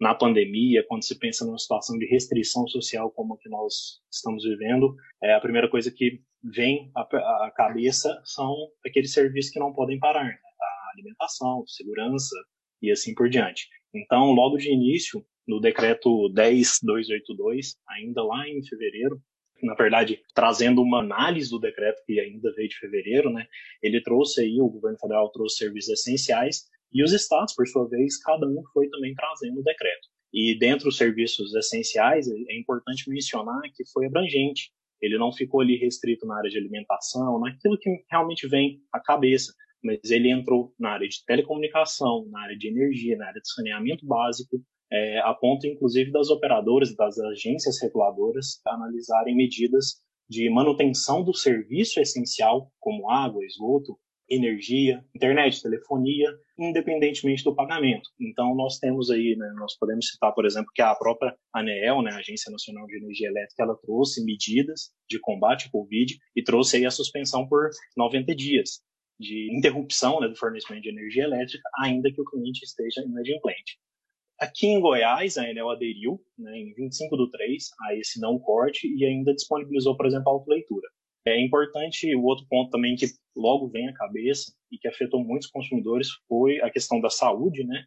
na 0.00 0.14
pandemia, 0.14 0.84
quando 0.86 1.04
se 1.04 1.18
pensa 1.18 1.44
numa 1.44 1.58
situação 1.58 1.98
de 1.98 2.06
restrição 2.06 2.66
social 2.68 3.10
como 3.10 3.34
a 3.34 3.38
que 3.38 3.48
nós 3.48 4.00
estamos 4.10 4.44
vivendo, 4.44 4.94
é 5.22 5.34
a 5.34 5.40
primeira 5.40 5.68
coisa 5.68 5.90
que 5.90 6.20
vem 6.42 6.90
à, 6.94 7.50
cabeça 7.54 8.20
são 8.24 8.54
aqueles 8.86 9.12
serviços 9.12 9.50
que 9.50 9.58
não 9.58 9.72
podem 9.72 9.98
parar, 9.98 10.24
né? 10.24 10.38
a 10.60 10.92
alimentação, 10.92 11.66
segurança 11.66 12.34
e 12.80 12.90
assim 12.90 13.12
por 13.14 13.28
diante. 13.28 13.68
Então, 13.92 14.32
logo 14.32 14.56
de 14.56 14.70
início, 14.70 15.24
no 15.46 15.60
decreto 15.60 16.28
10282, 16.28 17.76
ainda 17.88 18.22
lá 18.22 18.48
em 18.48 18.62
fevereiro, 18.64 19.20
na 19.62 19.74
verdade, 19.74 20.22
trazendo 20.34 20.80
uma 20.80 21.00
análise 21.00 21.50
do 21.50 21.58
decreto 21.58 22.00
que 22.06 22.20
ainda 22.20 22.52
veio 22.54 22.68
de 22.68 22.78
fevereiro, 22.78 23.30
né? 23.30 23.46
Ele 23.82 24.00
trouxe 24.00 24.42
aí, 24.42 24.60
o 24.60 24.68
governo 24.68 24.98
federal 24.98 25.30
trouxe 25.30 25.56
serviços 25.56 25.90
essenciais 25.90 26.68
e 26.92 27.02
os 27.02 27.12
estados, 27.12 27.54
por 27.54 27.66
sua 27.66 27.88
vez, 27.88 28.20
cada 28.22 28.46
um 28.46 28.62
foi 28.72 28.88
também 28.88 29.14
trazendo 29.14 29.60
o 29.60 29.62
decreto. 29.62 30.08
E 30.32 30.58
dentro 30.58 30.86
dos 30.86 30.96
serviços 30.96 31.54
essenciais, 31.54 32.28
é 32.28 32.58
importante 32.58 33.08
mencionar 33.08 33.60
que 33.74 33.84
foi 33.92 34.06
abrangente. 34.06 34.70
Ele 35.00 35.16
não 35.16 35.32
ficou 35.32 35.60
ali 35.60 35.76
restrito 35.76 36.26
na 36.26 36.36
área 36.36 36.50
de 36.50 36.58
alimentação, 36.58 37.38
naquilo 37.40 37.78
que 37.78 38.04
realmente 38.10 38.46
vem 38.48 38.80
à 38.92 39.00
cabeça, 39.00 39.52
mas 39.82 40.10
ele 40.10 40.30
entrou 40.30 40.74
na 40.78 40.90
área 40.90 41.08
de 41.08 41.24
telecomunicação, 41.24 42.26
na 42.30 42.42
área 42.42 42.56
de 42.56 42.68
energia, 42.68 43.16
na 43.16 43.28
área 43.28 43.40
de 43.40 43.48
saneamento 43.48 44.04
básico, 44.04 44.60
é, 44.90 45.20
a 45.20 45.34
ponto, 45.34 45.66
inclusive, 45.66 46.10
das 46.10 46.30
operadoras, 46.30 46.94
das 46.96 47.18
agências 47.18 47.80
reguladoras, 47.80 48.60
analisarem 48.66 49.36
medidas 49.36 50.02
de 50.28 50.50
manutenção 50.50 51.22
do 51.22 51.34
serviço 51.34 52.00
essencial, 52.00 52.70
como 52.78 53.10
água, 53.10 53.44
esgoto, 53.44 53.98
energia, 54.28 55.02
internet, 55.14 55.62
telefonia, 55.62 56.28
independentemente 56.58 57.42
do 57.42 57.54
pagamento. 57.54 58.10
Então, 58.20 58.54
nós 58.54 58.78
temos 58.78 59.10
aí, 59.10 59.34
né, 59.36 59.50
nós 59.56 59.76
podemos 59.78 60.06
citar, 60.06 60.34
por 60.34 60.44
exemplo, 60.44 60.70
que 60.74 60.82
a 60.82 60.94
própria 60.94 61.34
ANEEL, 61.54 62.02
né, 62.02 62.12
Agência 62.12 62.50
Nacional 62.50 62.86
de 62.86 62.96
Energia 62.98 63.28
Elétrica, 63.28 63.62
ela 63.62 63.76
trouxe 63.76 64.24
medidas 64.24 64.90
de 65.08 65.18
combate 65.20 65.66
ao 65.66 65.72
Covid 65.72 66.18
e 66.36 66.42
trouxe 66.42 66.76
aí 66.76 66.86
a 66.86 66.90
suspensão 66.90 67.48
por 67.48 67.70
90 67.96 68.34
dias 68.34 68.82
de 69.18 69.48
interrupção 69.56 70.20
né, 70.20 70.28
do 70.28 70.36
fornecimento 70.36 70.82
de 70.82 70.90
energia 70.90 71.24
elétrica, 71.24 71.68
ainda 71.80 72.12
que 72.12 72.20
o 72.20 72.24
cliente 72.24 72.64
esteja 72.64 73.02
inadimplente. 73.02 73.78
Aqui 74.38 74.68
em 74.68 74.80
Goiás, 74.80 75.36
a 75.36 75.50
Enel 75.50 75.68
aderiu, 75.68 76.20
né, 76.38 76.56
em 76.56 76.72
25 76.74 77.16
do 77.16 77.28
3, 77.28 77.70
a 77.88 77.96
esse 77.96 78.20
não 78.20 78.38
corte 78.38 78.86
e 78.86 79.04
ainda 79.04 79.34
disponibilizou, 79.34 79.96
por 79.96 80.06
exemplo, 80.06 80.28
a 80.28 80.32
autoleitura. 80.32 80.88
É 81.28 81.40
importante, 81.40 82.14
o 82.14 82.24
outro 82.24 82.46
ponto 82.48 82.70
também 82.70 82.96
que 82.96 83.06
logo 83.36 83.68
vem 83.68 83.88
à 83.88 83.94
cabeça 83.94 84.52
e 84.70 84.78
que 84.78 84.88
afetou 84.88 85.24
muitos 85.24 85.48
consumidores 85.48 86.08
foi 86.28 86.60
a 86.60 86.70
questão 86.70 87.00
da 87.00 87.10
saúde, 87.10 87.64
né? 87.64 87.84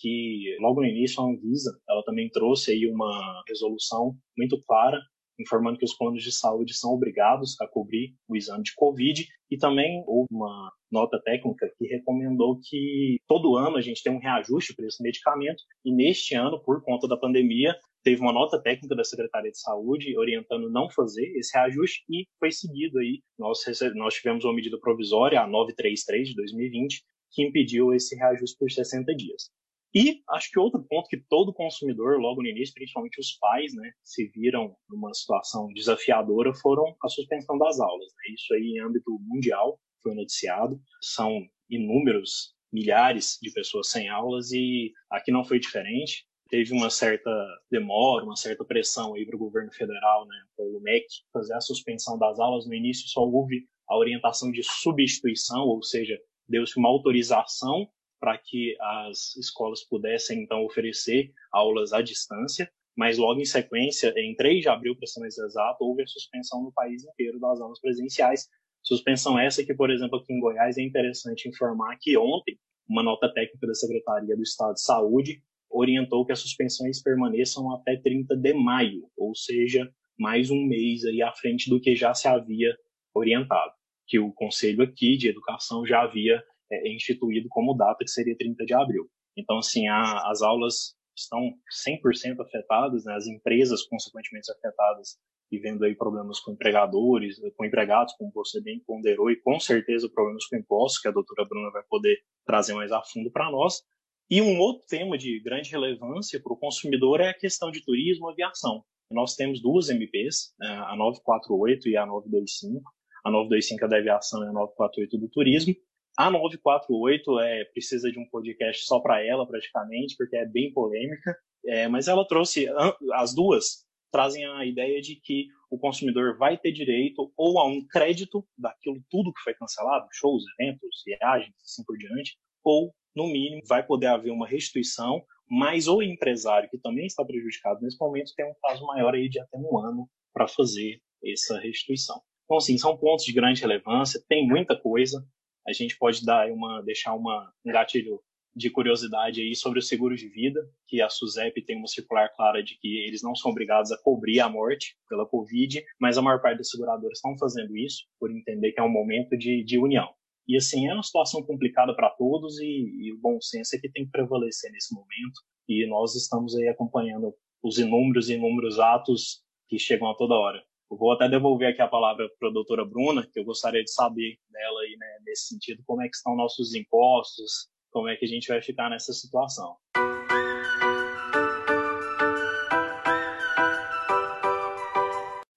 Que 0.00 0.56
logo 0.60 0.80
no 0.80 0.86
início 0.86 1.22
a 1.22 1.26
Anvisa, 1.26 1.78
ela 1.88 2.02
também 2.04 2.28
trouxe 2.30 2.72
aí 2.72 2.86
uma 2.86 3.42
resolução 3.48 4.14
muito 4.36 4.60
clara 4.66 5.00
informando 5.38 5.78
que 5.78 5.84
os 5.84 5.96
planos 5.96 6.22
de 6.22 6.32
saúde 6.32 6.74
são 6.74 6.92
obrigados 6.92 7.60
a 7.60 7.66
cobrir 7.66 8.14
o 8.28 8.36
exame 8.36 8.62
de 8.62 8.74
Covid 8.74 9.26
e 9.50 9.56
também 9.56 10.02
houve 10.06 10.28
uma 10.30 10.72
nota 10.90 11.20
técnica 11.24 11.70
que 11.76 11.86
recomendou 11.86 12.60
que 12.62 13.18
todo 13.26 13.56
ano 13.56 13.76
a 13.76 13.80
gente 13.80 14.02
tem 14.02 14.12
um 14.12 14.20
reajuste 14.20 14.74
para 14.74 14.86
esse 14.86 15.02
medicamento 15.02 15.62
e 15.84 15.92
neste 15.92 16.34
ano, 16.34 16.62
por 16.62 16.82
conta 16.82 17.08
da 17.08 17.16
pandemia, 17.16 17.76
teve 18.04 18.20
uma 18.20 18.32
nota 18.32 18.60
técnica 18.62 18.94
da 18.94 19.02
Secretaria 19.02 19.50
de 19.50 19.58
Saúde 19.58 20.16
orientando 20.16 20.70
não 20.70 20.90
fazer 20.90 21.26
esse 21.36 21.56
reajuste 21.56 22.04
e 22.08 22.28
foi 22.38 22.52
seguido 22.52 22.98
aí. 22.98 23.22
Nós, 23.38 23.58
nós 23.94 24.14
tivemos 24.14 24.44
uma 24.44 24.54
medida 24.54 24.78
provisória, 24.78 25.40
a 25.40 25.46
933 25.46 26.28
de 26.28 26.34
2020, 26.34 27.02
que 27.32 27.42
impediu 27.42 27.92
esse 27.94 28.14
reajuste 28.14 28.56
por 28.58 28.70
60 28.70 29.14
dias. 29.16 29.50
E 29.94 30.22
acho 30.30 30.50
que 30.50 30.58
outro 30.58 30.84
ponto 30.88 31.08
que 31.08 31.16
todo 31.28 31.54
consumidor, 31.54 32.18
logo 32.18 32.42
no 32.42 32.48
início, 32.48 32.74
principalmente 32.74 33.20
os 33.20 33.38
pais, 33.38 33.72
né, 33.74 33.92
se 34.02 34.26
viram 34.34 34.76
numa 34.88 35.14
situação 35.14 35.68
desafiadora, 35.72 36.52
foram 36.52 36.96
a 37.02 37.08
suspensão 37.08 37.56
das 37.56 37.78
aulas. 37.78 38.12
Né? 38.12 38.34
Isso 38.34 38.52
aí 38.54 38.74
em 38.76 38.80
âmbito 38.80 39.16
mundial 39.20 39.78
foi 40.02 40.14
noticiado. 40.14 40.80
São 41.00 41.40
inúmeros 41.70 42.54
milhares 42.72 43.38
de 43.40 43.52
pessoas 43.52 43.88
sem 43.88 44.08
aulas 44.08 44.50
e 44.50 44.92
aqui 45.08 45.30
não 45.30 45.44
foi 45.44 45.60
diferente. 45.60 46.26
Teve 46.54 46.72
uma 46.72 46.88
certa 46.88 47.32
demora, 47.68 48.24
uma 48.24 48.36
certa 48.36 48.64
pressão 48.64 49.14
aí 49.14 49.26
para 49.26 49.34
o 49.34 49.38
governo 49.40 49.72
federal, 49.72 50.24
né, 50.24 50.36
para 50.56 50.64
o 50.64 50.80
MEC, 50.80 51.04
fazer 51.32 51.52
a 51.52 51.60
suspensão 51.60 52.16
das 52.16 52.38
aulas. 52.38 52.64
No 52.64 52.72
início 52.72 53.08
só 53.08 53.22
houve 53.26 53.66
a 53.88 53.98
orientação 53.98 54.52
de 54.52 54.62
substituição, 54.62 55.66
ou 55.66 55.82
seja, 55.82 56.16
deu-se 56.48 56.78
uma 56.78 56.88
autorização 56.88 57.88
para 58.20 58.38
que 58.38 58.76
as 58.80 59.34
escolas 59.34 59.82
pudessem, 59.82 60.44
então, 60.44 60.64
oferecer 60.64 61.32
aulas 61.50 61.92
à 61.92 62.00
distância, 62.00 62.70
mas 62.96 63.18
logo 63.18 63.40
em 63.40 63.44
sequência, 63.44 64.14
em 64.16 64.36
3 64.36 64.60
de 64.60 64.68
abril, 64.68 64.94
para 64.94 65.08
ser 65.08 65.18
mais 65.18 65.36
exato, 65.36 65.84
houve 65.84 66.04
a 66.04 66.06
suspensão 66.06 66.62
no 66.62 66.72
país 66.72 67.04
inteiro 67.04 67.40
das 67.40 67.60
aulas 67.60 67.80
presenciais. 67.80 68.48
Suspensão 68.80 69.36
essa 69.36 69.64
que, 69.64 69.74
por 69.74 69.90
exemplo, 69.90 70.20
aqui 70.20 70.32
em 70.32 70.38
Goiás 70.38 70.78
é 70.78 70.82
interessante 70.82 71.48
informar 71.48 71.98
que 72.00 72.16
ontem, 72.16 72.56
uma 72.88 73.02
nota 73.02 73.28
técnica 73.34 73.66
da 73.66 73.74
Secretaria 73.74 74.36
do 74.36 74.42
Estado 74.44 74.74
de 74.74 74.82
Saúde 74.82 75.42
orientou 75.74 76.24
que 76.24 76.32
as 76.32 76.38
suspensões 76.38 77.02
permaneçam 77.02 77.74
até 77.74 77.96
30 77.96 78.36
de 78.36 78.54
maio, 78.54 79.10
ou 79.16 79.34
seja, 79.34 79.90
mais 80.16 80.48
um 80.48 80.64
mês 80.64 81.04
aí 81.04 81.20
à 81.20 81.32
frente 81.32 81.68
do 81.68 81.80
que 81.80 81.96
já 81.96 82.14
se 82.14 82.28
havia 82.28 82.74
orientado, 83.12 83.72
que 84.06 84.18
o 84.18 84.32
Conselho 84.32 84.82
aqui 84.82 85.16
de 85.16 85.28
Educação 85.28 85.84
já 85.84 86.02
havia 86.02 86.42
é, 86.70 86.92
instituído 86.92 87.48
como 87.48 87.74
data, 87.74 88.04
que 88.04 88.10
seria 88.10 88.36
30 88.36 88.64
de 88.64 88.72
abril. 88.72 89.10
Então, 89.36 89.58
assim, 89.58 89.88
a, 89.88 90.30
as 90.30 90.42
aulas 90.42 90.94
estão 91.16 91.52
100% 91.88 92.40
afetadas, 92.40 93.04
né? 93.04 93.14
as 93.14 93.26
empresas, 93.26 93.82
consequentemente, 93.84 94.50
afetadas 94.52 95.18
e 95.50 95.58
vendo 95.58 95.84
aí 95.84 95.94
problemas 95.94 96.40
com 96.40 96.52
empregadores, 96.52 97.40
com 97.56 97.64
empregados, 97.64 98.14
como 98.14 98.30
você 98.32 98.60
bem 98.60 98.80
ponderou, 98.80 99.30
e 99.30 99.36
com 99.36 99.58
certeza 99.60 100.08
problemas 100.08 100.46
com 100.46 100.56
impostos, 100.56 101.00
que 101.00 101.08
a 101.08 101.12
doutora 101.12 101.44
Bruna 101.44 101.70
vai 101.70 101.82
poder 101.88 102.16
trazer 102.44 102.74
mais 102.74 102.90
a 102.92 103.02
fundo 103.02 103.30
para 103.30 103.50
nós. 103.50 103.82
E 104.30 104.40
um 104.40 104.58
outro 104.58 104.86
tema 104.88 105.18
de 105.18 105.38
grande 105.40 105.70
relevância 105.70 106.40
para 106.42 106.52
o 106.52 106.56
consumidor 106.56 107.20
é 107.20 107.28
a 107.28 107.34
questão 107.34 107.70
de 107.70 107.84
turismo 107.84 108.30
e 108.30 108.32
aviação. 108.32 108.82
Nós 109.10 109.34
temos 109.34 109.60
duas 109.60 109.90
MPs, 109.90 110.54
né? 110.58 110.68
a 110.86 110.96
948 110.96 111.88
e 111.88 111.96
a 111.96 112.06
925. 112.06 112.82
A 113.24 113.30
925 113.30 113.84
é 113.84 113.88
da 113.88 113.98
aviação 113.98 114.42
e 114.44 114.48
a 114.48 114.52
948 114.52 115.18
do 115.18 115.28
turismo. 115.28 115.74
A 116.16 116.30
948 116.30 117.40
é, 117.40 117.64
precisa 117.66 118.10
de 118.10 118.18
um 118.18 118.28
podcast 118.30 118.86
só 118.86 119.00
para 119.00 119.24
ela, 119.24 119.46
praticamente, 119.46 120.16
porque 120.16 120.36
é 120.36 120.46
bem 120.46 120.72
polêmica. 120.72 121.36
É, 121.66 121.88
mas 121.88 122.08
ela 122.08 122.26
trouxe, 122.26 122.66
as 123.14 123.34
duas 123.34 123.84
trazem 124.12 124.44
a 124.46 124.64
ideia 124.64 125.00
de 125.00 125.16
que 125.16 125.48
o 125.70 125.78
consumidor 125.78 126.38
vai 126.38 126.56
ter 126.56 126.70
direito 126.70 127.32
ou 127.36 127.58
a 127.58 127.66
um 127.66 127.84
crédito 127.84 128.46
daquilo 128.56 129.02
tudo 129.10 129.32
que 129.32 129.42
foi 129.42 129.54
cancelado, 129.54 130.06
shows, 130.12 130.44
eventos, 130.58 131.02
viagens, 131.04 131.54
assim 131.64 131.82
por 131.84 131.96
diante, 131.98 132.36
ou, 132.64 132.92
no 133.14 133.26
mínimo, 133.26 133.62
vai 133.68 133.86
poder 133.86 134.06
haver 134.06 134.30
uma 134.30 134.48
restituição, 134.48 135.22
mas 135.48 135.86
o 135.86 136.02
empresário 136.02 136.68
que 136.70 136.78
também 136.78 137.06
está 137.06 137.24
prejudicado 137.24 137.80
nesse 137.82 137.98
momento 138.00 138.32
tem 138.34 138.46
um 138.46 138.54
prazo 138.60 138.84
maior 138.86 139.14
aí 139.14 139.28
de 139.28 139.38
até 139.38 139.56
um 139.56 139.78
ano 139.78 140.08
para 140.32 140.48
fazer 140.48 141.00
essa 141.24 141.58
restituição. 141.58 142.20
Então, 142.44 142.56
assim, 142.56 142.76
são 142.76 142.96
pontos 142.96 143.24
de 143.24 143.32
grande 143.32 143.60
relevância, 143.60 144.22
tem 144.28 144.46
muita 144.46 144.76
coisa, 144.76 145.24
a 145.66 145.72
gente 145.72 145.96
pode 145.96 146.24
dar 146.24 146.50
uma, 146.50 146.82
deixar 146.82 147.14
uma, 147.14 147.50
um 147.64 147.72
gatilho 147.72 148.20
de 148.54 148.70
curiosidade 148.70 149.40
aí 149.40 149.54
sobre 149.56 149.78
o 149.78 149.82
seguro 149.82 150.14
de 150.14 150.28
vida, 150.28 150.60
que 150.86 151.02
a 151.02 151.08
SUSEP 151.08 151.64
tem 151.64 151.76
uma 151.76 151.88
circular 151.88 152.28
clara 152.36 152.62
de 152.62 152.78
que 152.78 152.98
eles 153.04 153.22
não 153.22 153.34
são 153.34 153.50
obrigados 153.50 153.90
a 153.90 153.98
cobrir 153.98 154.40
a 154.40 154.48
morte 154.48 154.96
pela 155.08 155.26
Covid, 155.26 155.82
mas 155.98 156.16
a 156.16 156.22
maior 156.22 156.40
parte 156.40 156.58
das 156.58 156.70
seguradoras 156.70 157.18
estão 157.18 157.36
fazendo 157.36 157.76
isso 157.76 158.04
por 158.18 158.30
entender 158.30 158.72
que 158.72 158.80
é 158.80 158.82
um 158.82 158.92
momento 158.92 159.36
de, 159.36 159.64
de 159.64 159.78
união. 159.78 160.08
E 160.46 160.56
assim, 160.56 160.86
é 160.86 160.92
uma 160.92 161.02
situação 161.02 161.42
complicada 161.42 161.94
para 161.96 162.10
todos 162.10 162.58
e, 162.60 162.64
e, 162.64 163.12
o 163.12 163.18
bom 163.18 163.40
senso 163.40 163.74
é 163.74 163.78
que 163.78 163.90
tem 163.90 164.04
que 164.04 164.10
prevalecer 164.10 164.70
nesse 164.72 164.94
momento 164.94 165.40
e 165.66 165.86
nós 165.88 166.14
estamos 166.14 166.54
aí 166.54 166.68
acompanhando 166.68 167.34
os 167.62 167.78
inúmeros 167.78 168.28
e 168.28 168.34
inúmeros 168.34 168.78
atos 168.78 169.42
que 169.66 169.78
chegam 169.78 170.10
a 170.10 170.14
toda 170.14 170.34
hora. 170.34 170.62
Eu 170.90 170.98
vou 170.98 171.12
até 171.12 171.28
devolver 171.30 171.68
aqui 171.68 171.80
a 171.80 171.88
palavra 171.88 172.28
para 172.38 172.50
a 172.50 172.52
doutora 172.52 172.84
Bruna, 172.84 173.26
que 173.26 173.40
eu 173.40 173.44
gostaria 173.44 173.82
de 173.82 173.90
saber 173.90 174.36
dela 174.50 174.80
aí, 174.82 174.94
né, 174.98 175.06
nesse 175.24 175.48
sentido, 175.48 175.82
como 175.86 176.02
é 176.02 176.08
que 176.08 176.14
estão 176.14 176.36
nossos 176.36 176.74
impostos, 176.74 177.68
como 177.90 178.06
é 178.06 178.16
que 178.16 178.26
a 178.26 178.28
gente 178.28 178.48
vai 178.48 178.60
ficar 178.60 178.90
nessa 178.90 179.14
situação. 179.14 179.76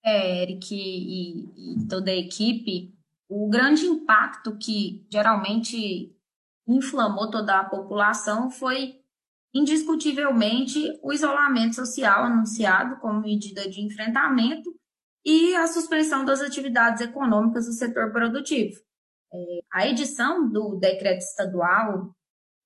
É, 0.05 0.43
Eric 0.43 0.73
e, 0.73 1.83
e 1.83 1.87
toda 1.89 2.09
a 2.09 2.15
equipe, 2.15 2.96
o 3.29 3.49
grande 3.49 3.85
impacto 3.85 4.57
que 4.57 5.05
geralmente 5.11 6.15
inflamou 6.67 7.29
toda 7.29 7.59
a 7.59 7.65
população 7.65 8.49
foi 8.49 9.01
indiscutivelmente 9.53 10.99
o 11.01 11.11
isolamento 11.11 11.75
social 11.75 12.23
anunciado 12.23 12.97
como 12.97 13.21
medida 13.21 13.69
de 13.69 13.81
enfrentamento 13.81 14.69
e 15.25 15.55
a 15.55 15.67
suspensão 15.67 16.23
das 16.23 16.41
atividades 16.41 17.01
econômicas 17.01 17.65
do 17.65 17.73
setor 17.73 18.11
produtivo. 18.11 18.79
É, 19.33 19.59
a 19.73 19.87
edição 19.87 20.49
do 20.49 20.75
decreto 20.75 21.19
estadual 21.19 22.15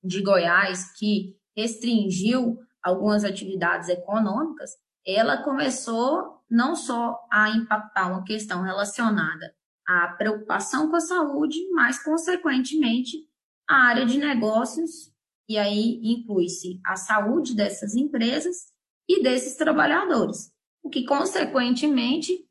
de 0.04 0.22
Goiás, 0.22 0.92
que 0.98 1.36
restringiu 1.56 2.58
algumas 2.84 3.24
atividades 3.24 3.90
econômicas, 3.90 4.72
ela 5.06 5.44
começou 5.44 6.44
não 6.50 6.76
só 6.76 7.20
a 7.32 7.50
impactar 7.50 8.12
uma 8.12 8.24
questão 8.24 8.62
relacionada 8.62 9.56
à 9.88 10.08
preocupação 10.10 10.90
com 10.90 10.96
a 10.96 11.02
saúde, 11.02 11.58
mas, 11.72 12.02
consequentemente, 12.04 13.18
a 13.70 13.88
área 13.88 14.06
de 14.06 14.18
negócios, 14.18 15.12
e 15.48 15.58
aí 15.58 16.00
inclui-se 16.04 16.80
a 16.86 16.96
saúde 16.96 17.56
dessas 17.56 17.96
empresas 17.96 18.72
e 19.08 19.22
desses 19.22 19.56
trabalhadores, 19.56 20.52
o 20.84 20.90
que, 20.90 21.06
consequentemente, 21.06 22.46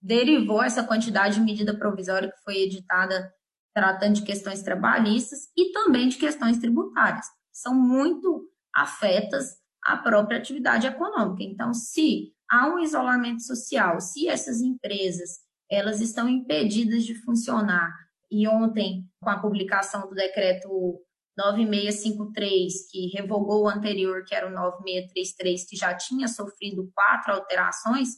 derivou 0.00 0.62
essa 0.62 0.84
quantidade 0.84 1.36
de 1.36 1.40
medida 1.40 1.76
provisória 1.76 2.30
que 2.30 2.42
foi 2.42 2.58
editada 2.58 3.32
tratando 3.74 4.14
de 4.14 4.22
questões 4.22 4.62
trabalhistas 4.62 5.50
e 5.54 5.70
também 5.70 6.08
de 6.08 6.16
questões 6.16 6.58
tributárias, 6.58 7.26
são 7.52 7.74
muito 7.74 8.50
afetas 8.74 9.58
à 9.84 9.98
própria 9.98 10.38
atividade 10.38 10.86
econômica. 10.86 11.42
Então, 11.42 11.74
se 11.74 12.32
há 12.50 12.68
um 12.68 12.78
isolamento 12.78 13.42
social, 13.42 14.00
se 14.00 14.28
essas 14.28 14.62
empresas 14.62 15.40
elas 15.70 16.00
estão 16.00 16.28
impedidas 16.28 17.04
de 17.04 17.14
funcionar, 17.22 17.92
e 18.30 18.46
ontem, 18.48 19.08
com 19.20 19.30
a 19.30 19.38
publicação 19.38 20.08
do 20.08 20.14
decreto 20.14 21.00
9653, 21.36 22.90
que 22.90 23.08
revogou 23.16 23.64
o 23.64 23.68
anterior, 23.68 24.24
que 24.24 24.34
era 24.34 24.48
o 24.48 24.52
9633, 24.52 25.68
que 25.68 25.76
já 25.76 25.94
tinha 25.94 26.26
sofrido 26.26 26.90
quatro 26.94 27.34
alterações, 27.34 28.08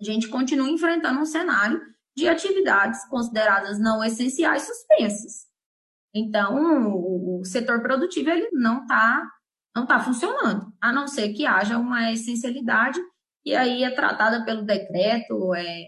a 0.00 0.04
gente 0.04 0.28
continua 0.28 0.68
enfrentando 0.68 1.20
um 1.20 1.26
cenário 1.26 1.80
de 2.16 2.28
atividades 2.28 3.04
consideradas 3.08 3.78
não 3.78 4.04
essenciais 4.04 4.62
suspensas. 4.62 5.46
Então, 6.14 6.94
o, 6.94 7.44
setor 7.44 7.82
produtivo 7.82 8.30
ele 8.30 8.48
não 8.52 8.82
está 8.82 9.28
não 9.74 9.84
tá 9.86 9.98
funcionando, 9.98 10.72
a 10.80 10.92
não 10.92 11.08
ser 11.08 11.32
que 11.32 11.44
haja 11.44 11.76
uma 11.76 12.12
essencialidade, 12.12 13.00
e 13.44 13.56
aí 13.56 13.82
é 13.82 13.90
tratada 13.90 14.44
pelo 14.44 14.62
decreto, 14.62 15.52
é, 15.52 15.86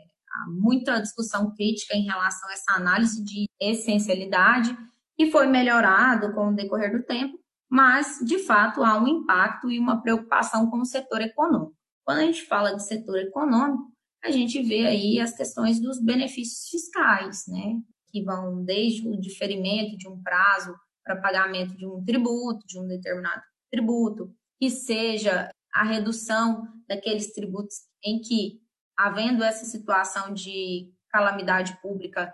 muita 0.49 1.01
discussão 1.01 1.55
crítica 1.55 1.95
em 1.95 2.05
relação 2.05 2.49
a 2.49 2.53
essa 2.53 2.73
análise 2.73 3.23
de 3.23 3.49
essencialidade, 3.61 4.77
e 5.19 5.31
foi 5.31 5.47
melhorado 5.47 6.35
com 6.35 6.49
o 6.49 6.55
decorrer 6.55 6.93
do 6.93 7.03
tempo, 7.03 7.39
mas, 7.71 8.19
de 8.25 8.39
fato, 8.39 8.85
há 8.85 9.01
um 9.03 9.09
impacto 9.09 9.71
e 9.71 9.79
uma 9.79 10.03
preocupação 10.03 10.71
com 10.71 10.79
o 10.79 10.85
setor 10.85 11.21
econômico. 11.23 11.75
Quando 12.05 12.19
a 12.19 12.27
gente 12.27 12.45
fala 12.45 12.75
de 12.75 12.87
setor 12.87 13.19
econômico, 13.19 13.91
a 14.23 14.31
gente 14.31 14.63
vê 14.63 14.87
aí 14.87 15.21
as 15.21 15.37
questões 15.37 15.81
dos 15.81 16.01
benefícios 16.03 16.69
fiscais, 16.69 17.45
né? 17.49 17.81
Que 18.13 18.23
vão 18.23 18.65
desde 18.65 19.09
o 19.09 19.19
diferimento 19.19 19.97
de 19.97 20.09
um 20.09 20.23
prazo 20.23 20.75
para 21.05 21.21
pagamento 21.21 21.77
de 21.77 21.87
um 21.87 22.05
tributo, 22.05 22.67
de 22.67 22.79
um 22.79 22.87
determinado 22.87 23.43
tributo, 23.71 24.33
que 24.61 24.71
seja 24.71 25.51
a 25.73 25.85
redução 25.85 26.67
daqueles 26.89 27.33
tributos 27.33 27.77
em 28.05 28.21
que, 28.21 28.61
havendo 28.97 29.45
essa 29.45 29.65
situação 29.65 30.33
de 30.33 30.93
calamidade 31.11 31.79
pública, 31.81 32.33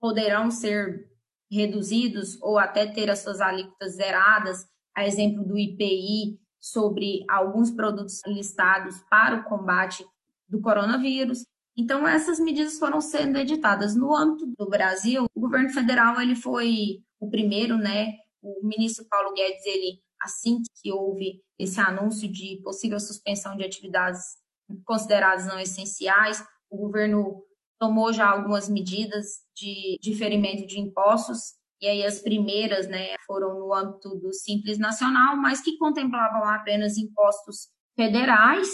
poderão 0.00 0.50
ser 0.50 1.10
reduzidos 1.50 2.40
ou 2.40 2.58
até 2.58 2.86
ter 2.86 3.10
as 3.10 3.20
suas 3.20 3.40
alíquotas 3.40 3.94
zeradas, 3.94 4.66
a 4.94 5.06
exemplo 5.06 5.44
do 5.44 5.58
IPI, 5.58 6.40
sobre 6.60 7.24
alguns 7.28 7.70
produtos 7.70 8.20
listados 8.26 9.02
para 9.10 9.36
o 9.36 9.44
combate 9.44 10.04
do 10.48 10.60
coronavírus. 10.60 11.44
Então, 11.76 12.06
essas 12.06 12.38
medidas 12.38 12.78
foram 12.78 13.00
sendo 13.00 13.38
editadas. 13.38 13.94
No 13.96 14.14
âmbito 14.14 14.46
do 14.46 14.68
Brasil, 14.68 15.26
o 15.34 15.40
governo 15.40 15.70
federal 15.70 16.20
ele 16.20 16.36
foi 16.36 17.02
o 17.18 17.28
primeiro, 17.30 17.76
né? 17.76 18.14
O 18.42 18.66
ministro 18.66 19.06
Paulo 19.08 19.32
Guedes, 19.34 19.64
ele, 19.64 20.00
assim 20.22 20.60
que 20.80 20.92
houve 20.92 21.42
esse 21.58 21.80
anúncio 21.80 22.30
de 22.30 22.60
possível 22.62 23.00
suspensão 23.00 23.56
de 23.56 23.64
atividades 23.64 24.41
consideradas 24.84 25.46
não 25.46 25.58
essenciais, 25.58 26.42
o 26.70 26.76
governo 26.76 27.42
tomou 27.78 28.12
já 28.12 28.30
algumas 28.30 28.68
medidas 28.68 29.26
de 29.56 29.98
diferimento 30.00 30.66
de 30.66 30.78
impostos, 30.78 31.54
e 31.80 31.86
aí 31.88 32.04
as 32.04 32.20
primeiras 32.20 32.86
né, 32.86 33.16
foram 33.26 33.58
no 33.58 33.74
âmbito 33.74 34.10
do 34.20 34.32
Simples 34.32 34.78
Nacional, 34.78 35.36
mas 35.36 35.60
que 35.60 35.76
contemplavam 35.78 36.44
apenas 36.44 36.96
impostos 36.96 37.68
federais, 37.96 38.68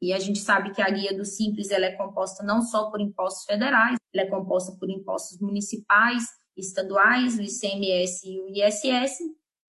e 0.00 0.12
a 0.12 0.18
gente 0.18 0.38
sabe 0.38 0.72
que 0.72 0.82
a 0.82 0.90
guia 0.90 1.16
do 1.16 1.24
Simples 1.24 1.70
ela 1.70 1.86
é 1.86 1.92
composta 1.92 2.44
não 2.44 2.62
só 2.62 2.90
por 2.90 3.00
impostos 3.00 3.44
federais, 3.44 3.96
ela 4.14 4.26
é 4.26 4.30
composta 4.30 4.76
por 4.78 4.90
impostos 4.90 5.38
municipais, 5.40 6.24
estaduais, 6.56 7.38
o 7.38 7.42
ICMS 7.42 8.28
e 8.28 8.40
o 8.40 8.48
ISS. 8.48 9.18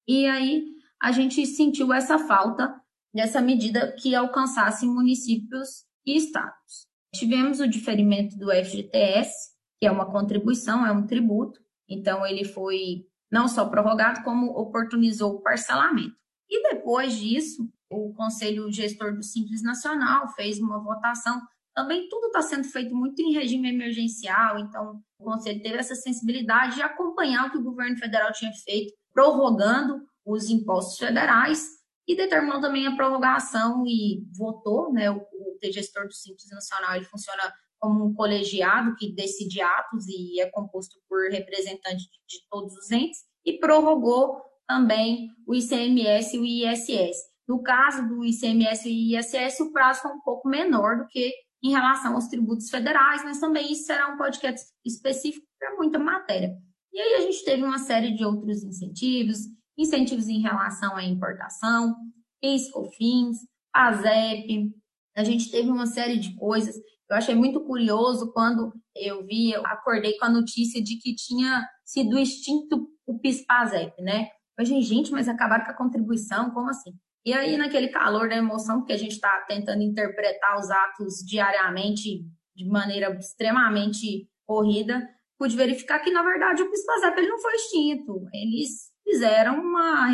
E 0.08 0.26
aí 0.26 0.66
a 1.02 1.12
gente 1.12 1.46
sentiu 1.46 1.94
essa 1.94 2.18
falta 2.18 2.74
dessa 3.18 3.42
medida 3.42 3.92
que 3.94 4.14
alcançasse 4.14 4.86
municípios 4.86 5.86
e 6.06 6.16
estados. 6.16 6.86
Tivemos 7.16 7.60
o 7.60 7.68
diferimento 7.68 8.38
do 8.38 8.52
FGTS, 8.52 9.56
que 9.80 9.88
é 9.88 9.92
uma 9.92 10.06
contribuição, 10.06 10.86
é 10.86 10.92
um 10.92 11.08
tributo. 11.08 11.60
Então 11.90 12.24
ele 12.24 12.46
foi 12.46 13.08
não 13.32 13.48
só 13.48 13.66
prorrogado, 13.66 14.24
como 14.24 14.52
oportunizou 14.52 15.34
o 15.34 15.42
parcelamento. 15.42 16.16
E 16.48 16.62
depois 16.70 17.16
disso, 17.16 17.68
o 17.90 18.14
Conselho 18.14 18.72
Gestor 18.72 19.16
do 19.16 19.24
Simples 19.24 19.64
Nacional 19.64 20.28
fez 20.36 20.60
uma 20.60 20.80
votação. 20.80 21.42
Também 21.74 22.08
tudo 22.10 22.28
está 22.28 22.44
sendo 22.44 22.66
feito 22.66 22.96
muito 22.96 23.20
em 23.20 23.34
regime 23.34 23.70
emergencial, 23.70 24.60
então 24.60 25.02
o 25.20 25.24
Conselho 25.24 25.62
teve 25.64 25.78
essa 25.78 25.96
sensibilidade 25.96 26.76
de 26.76 26.84
acompanhar 26.84 27.48
o 27.48 27.52
que 27.52 27.58
o 27.58 27.64
governo 27.64 27.98
federal 27.98 28.32
tinha 28.32 28.52
feito, 28.64 28.94
prorrogando 29.12 30.04
os 30.24 30.52
impostos 30.52 31.00
federais 31.00 31.77
e 32.08 32.16
determinou 32.16 32.62
também 32.62 32.88
a 32.88 32.96
prorrogação 32.96 33.84
e 33.86 34.24
votou, 34.38 34.92
né, 34.94 35.12
o, 35.12 35.18
o 35.18 35.72
gestor 35.72 36.08
do 36.08 36.14
Simples 36.14 36.50
Nacional, 36.50 36.96
ele 36.96 37.06
funciona 37.06 37.54
como 37.80 38.06
um 38.06 38.14
colegiado 38.14 38.96
que 38.96 39.14
decide 39.14 39.62
atos 39.62 40.08
e 40.08 40.40
é 40.40 40.50
composto 40.50 41.00
por 41.08 41.30
representantes 41.30 42.06
de 42.28 42.40
todos 42.50 42.74
os 42.74 42.90
entes, 42.92 43.20
e 43.46 43.60
prorrogou 43.60 44.42
também 44.68 45.30
o 45.46 45.54
ICMS 45.54 46.36
e 46.36 46.40
o 46.40 46.46
ISS. 46.46 47.18
No 47.48 47.62
caso 47.62 48.08
do 48.08 48.26
ICMS 48.26 48.90
e 48.90 49.16
ISS, 49.16 49.62
o 49.62 49.72
prazo 49.72 50.02
foi 50.02 50.12
um 50.12 50.22
pouco 50.22 50.50
menor 50.50 50.98
do 50.98 51.08
que 51.08 51.32
em 51.64 51.72
relação 51.72 52.16
aos 52.16 52.28
tributos 52.28 52.70
federais, 52.70 53.24
mas 53.24 53.40
também 53.40 53.72
isso 53.72 53.86
será 53.86 54.14
um 54.14 54.18
podcast 54.18 54.68
específico 54.86 55.46
para 55.58 55.76
muita 55.76 55.98
matéria. 55.98 56.56
E 56.92 57.00
aí 57.00 57.14
a 57.16 57.22
gente 57.22 57.44
teve 57.46 57.64
uma 57.64 57.80
série 57.80 58.14
de 58.14 58.26
outros 58.26 58.64
incentivos, 58.64 59.38
incentivos 59.78 60.28
em 60.28 60.42
relação 60.42 60.96
à 60.96 61.04
importação, 61.04 61.96
PIS/COFINS, 62.42 63.38
PASEP. 63.72 64.72
A 65.16 65.24
gente 65.24 65.52
teve 65.52 65.70
uma 65.70 65.86
série 65.86 66.18
de 66.18 66.36
coisas. 66.36 66.76
Eu 67.10 67.16
achei 67.16 67.36
muito 67.36 67.62
curioso 67.62 68.32
quando 68.34 68.74
eu 68.96 69.26
vi, 69.26 69.52
eu 69.52 69.66
acordei 69.66 70.18
com 70.18 70.26
a 70.26 70.30
notícia 70.30 70.82
de 70.82 70.98
que 70.98 71.16
tinha 71.16 71.68
sido 71.86 72.18
extinto 72.18 72.88
o 73.06 73.20
PIS/PASEP, 73.20 74.02
né? 74.02 74.30
Eu 74.58 74.66
falei, 74.66 74.82
gente, 74.82 75.12
mas 75.12 75.30
acabaram 75.30 75.64
com 75.66 75.72
a 75.72 75.78
contribuição, 75.78 76.52
como 76.52 76.70
assim? 76.70 76.92
E 77.24 77.34
aí, 77.34 77.58
naquele 77.58 77.90
calor 77.90 78.30
da 78.30 78.36
emoção, 78.36 78.84
que 78.84 78.94
a 78.94 78.98
gente 78.98 79.12
está 79.12 79.42
tentando 79.48 79.82
interpretar 79.82 80.58
os 80.58 80.70
atos 80.70 81.16
diariamente 81.26 82.26
de 82.56 82.66
maneira 82.66 83.14
extremamente 83.20 84.28
corrida, 84.46 85.08
pude 85.38 85.56
verificar 85.56 86.00
que, 86.00 86.10
na 86.10 86.24
verdade, 86.24 86.64
o 86.64 86.72
PIS-PASEP 86.72 87.18
ele 87.18 87.28
não 87.28 87.40
foi 87.40 87.54
extinto. 87.54 88.28
Eles 88.34 88.87
fizeram 89.08 89.60
uma 89.60 90.08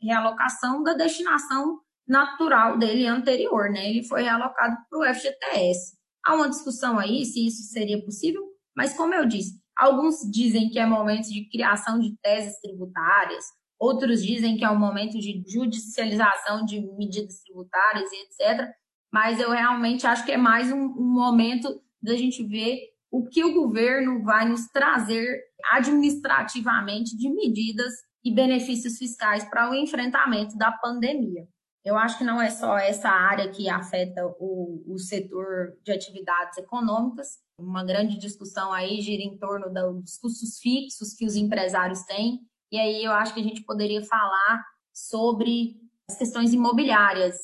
realocação 0.00 0.82
da 0.82 0.94
destinação 0.94 1.80
natural 2.06 2.78
dele 2.78 3.06
anterior, 3.06 3.68
né? 3.70 3.90
Ele 3.90 4.04
foi 4.04 4.22
realocado 4.22 4.76
para 4.88 4.98
o 4.98 5.14
FGTS. 5.14 5.96
Há 6.24 6.34
uma 6.34 6.48
discussão 6.48 6.98
aí 6.98 7.24
se 7.24 7.46
isso 7.46 7.62
seria 7.72 8.02
possível, 8.04 8.42
mas 8.76 8.94
como 8.94 9.14
eu 9.14 9.26
disse, 9.26 9.60
alguns 9.76 10.18
dizem 10.30 10.70
que 10.70 10.78
é 10.78 10.86
momento 10.86 11.28
de 11.28 11.48
criação 11.48 11.98
de 11.98 12.16
teses 12.22 12.58
tributárias, 12.60 13.44
Outros 13.78 14.24
dizem 14.24 14.56
que 14.56 14.64
é 14.64 14.70
um 14.70 14.78
momento 14.78 15.18
de 15.18 15.42
judicialização 15.46 16.64
de 16.64 16.80
medidas 16.96 17.42
tributárias 17.42 18.10
e 18.10 18.16
etc. 18.22 18.70
Mas 19.12 19.38
eu 19.38 19.50
realmente 19.50 20.06
acho 20.06 20.24
que 20.24 20.32
é 20.32 20.36
mais 20.36 20.72
um, 20.72 20.78
um 20.78 21.12
momento 21.12 21.68
da 22.02 22.16
gente 22.16 22.42
ver 22.46 22.78
o 23.10 23.26
que 23.28 23.44
o 23.44 23.54
governo 23.54 24.22
vai 24.22 24.48
nos 24.48 24.66
trazer 24.68 25.40
administrativamente 25.72 27.16
de 27.16 27.28
medidas 27.28 27.92
e 28.26 28.34
benefícios 28.34 28.98
fiscais 28.98 29.44
para 29.44 29.70
o 29.70 29.74
enfrentamento 29.74 30.58
da 30.58 30.72
pandemia. 30.72 31.46
Eu 31.84 31.96
acho 31.96 32.18
que 32.18 32.24
não 32.24 32.42
é 32.42 32.50
só 32.50 32.76
essa 32.76 33.08
área 33.08 33.48
que 33.48 33.68
afeta 33.68 34.26
o, 34.40 34.82
o 34.84 34.98
setor 34.98 35.78
de 35.84 35.92
atividades 35.92 36.58
econômicas. 36.58 37.38
Uma 37.56 37.84
grande 37.84 38.18
discussão 38.18 38.72
aí 38.72 39.00
gira 39.00 39.22
em 39.22 39.38
torno 39.38 39.72
dos 39.72 40.18
custos 40.18 40.58
fixos 40.58 41.14
que 41.14 41.24
os 41.24 41.36
empresários 41.36 42.02
têm. 42.02 42.40
E 42.72 42.80
aí 42.80 43.04
eu 43.04 43.12
acho 43.12 43.32
que 43.32 43.38
a 43.38 43.44
gente 43.44 43.62
poderia 43.62 44.04
falar 44.04 44.64
sobre 44.92 45.80
as 46.10 46.18
questões 46.18 46.52
imobiliárias. 46.52 47.36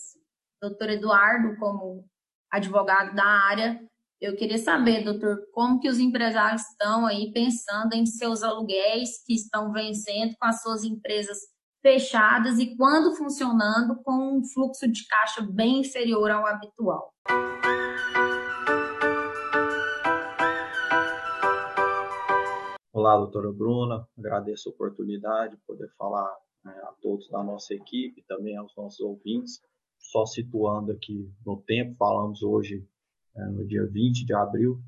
Doutor 0.60 0.90
Eduardo, 0.90 1.56
como 1.60 2.04
advogado 2.50 3.14
da 3.14 3.24
área, 3.24 3.80
eu 4.22 4.36
queria 4.36 4.56
saber, 4.56 5.02
doutor, 5.02 5.48
como 5.50 5.80
que 5.80 5.88
os 5.88 5.98
empresários 5.98 6.62
estão 6.62 7.06
aí 7.06 7.32
pensando 7.32 7.92
em 7.92 8.06
seus 8.06 8.44
aluguéis 8.44 9.20
que 9.26 9.34
estão 9.34 9.72
vencendo 9.72 10.36
com 10.38 10.46
as 10.46 10.62
suas 10.62 10.84
empresas 10.84 11.38
fechadas 11.82 12.60
e 12.60 12.76
quando 12.76 13.16
funcionando 13.16 14.00
com 14.04 14.38
um 14.38 14.44
fluxo 14.44 14.88
de 14.88 15.04
caixa 15.08 15.42
bem 15.42 15.80
inferior 15.80 16.30
ao 16.30 16.46
habitual. 16.46 17.12
Olá, 22.92 23.16
doutora 23.16 23.50
Bruna, 23.50 24.06
agradeço 24.16 24.68
a 24.68 24.72
oportunidade 24.72 25.56
de 25.56 25.62
poder 25.66 25.88
falar 25.98 26.32
né, 26.64 26.80
a 26.84 26.92
todos 27.02 27.28
da 27.28 27.42
nossa 27.42 27.74
equipe, 27.74 28.24
também 28.28 28.56
aos 28.56 28.72
nossos 28.76 29.00
ouvintes. 29.00 29.60
Só 29.98 30.24
situando 30.26 30.92
aqui 30.92 31.28
no 31.44 31.60
tempo, 31.62 31.96
falamos 31.96 32.40
hoje 32.44 32.86
no 33.34 33.66
dia 33.66 33.86
20 33.86 34.24
de 34.24 34.34
abril. 34.34 34.80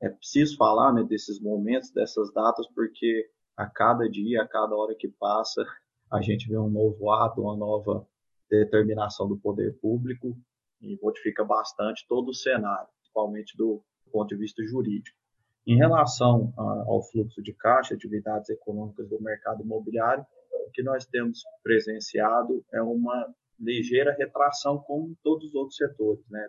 É 0.00 0.08
preciso 0.08 0.56
falar 0.56 0.92
né, 0.92 1.04
desses 1.04 1.40
momentos, 1.40 1.90
dessas 1.90 2.32
datas, 2.32 2.66
porque 2.74 3.28
a 3.56 3.66
cada 3.66 4.08
dia, 4.08 4.42
a 4.42 4.48
cada 4.48 4.74
hora 4.74 4.94
que 4.94 5.08
passa, 5.08 5.64
a 6.10 6.20
gente 6.22 6.48
vê 6.48 6.56
um 6.56 6.70
novo 6.70 7.10
ato, 7.10 7.42
uma 7.42 7.56
nova 7.56 8.06
determinação 8.48 9.28
do 9.28 9.38
poder 9.38 9.78
público 9.78 10.36
e 10.80 10.98
modifica 11.02 11.44
bastante 11.44 12.06
todo 12.08 12.30
o 12.30 12.34
cenário, 12.34 12.88
principalmente 12.98 13.56
do 13.56 13.82
ponto 14.10 14.28
de 14.28 14.36
vista 14.36 14.62
jurídico. 14.64 15.16
Em 15.66 15.76
relação 15.76 16.52
ao 16.56 17.02
fluxo 17.02 17.42
de 17.42 17.52
caixa, 17.52 17.94
atividades 17.94 18.48
econômicas 18.48 19.08
do 19.08 19.20
mercado 19.22 19.62
imobiliário, 19.62 20.24
o 20.66 20.70
que 20.72 20.82
nós 20.82 21.04
temos 21.06 21.42
presenciado 21.62 22.64
é 22.72 22.80
uma 22.80 23.32
ligeira 23.58 24.12
retração, 24.18 24.78
como 24.78 25.14
todos 25.22 25.48
os 25.48 25.54
outros 25.54 25.76
setores 25.76 26.24
né, 26.30 26.48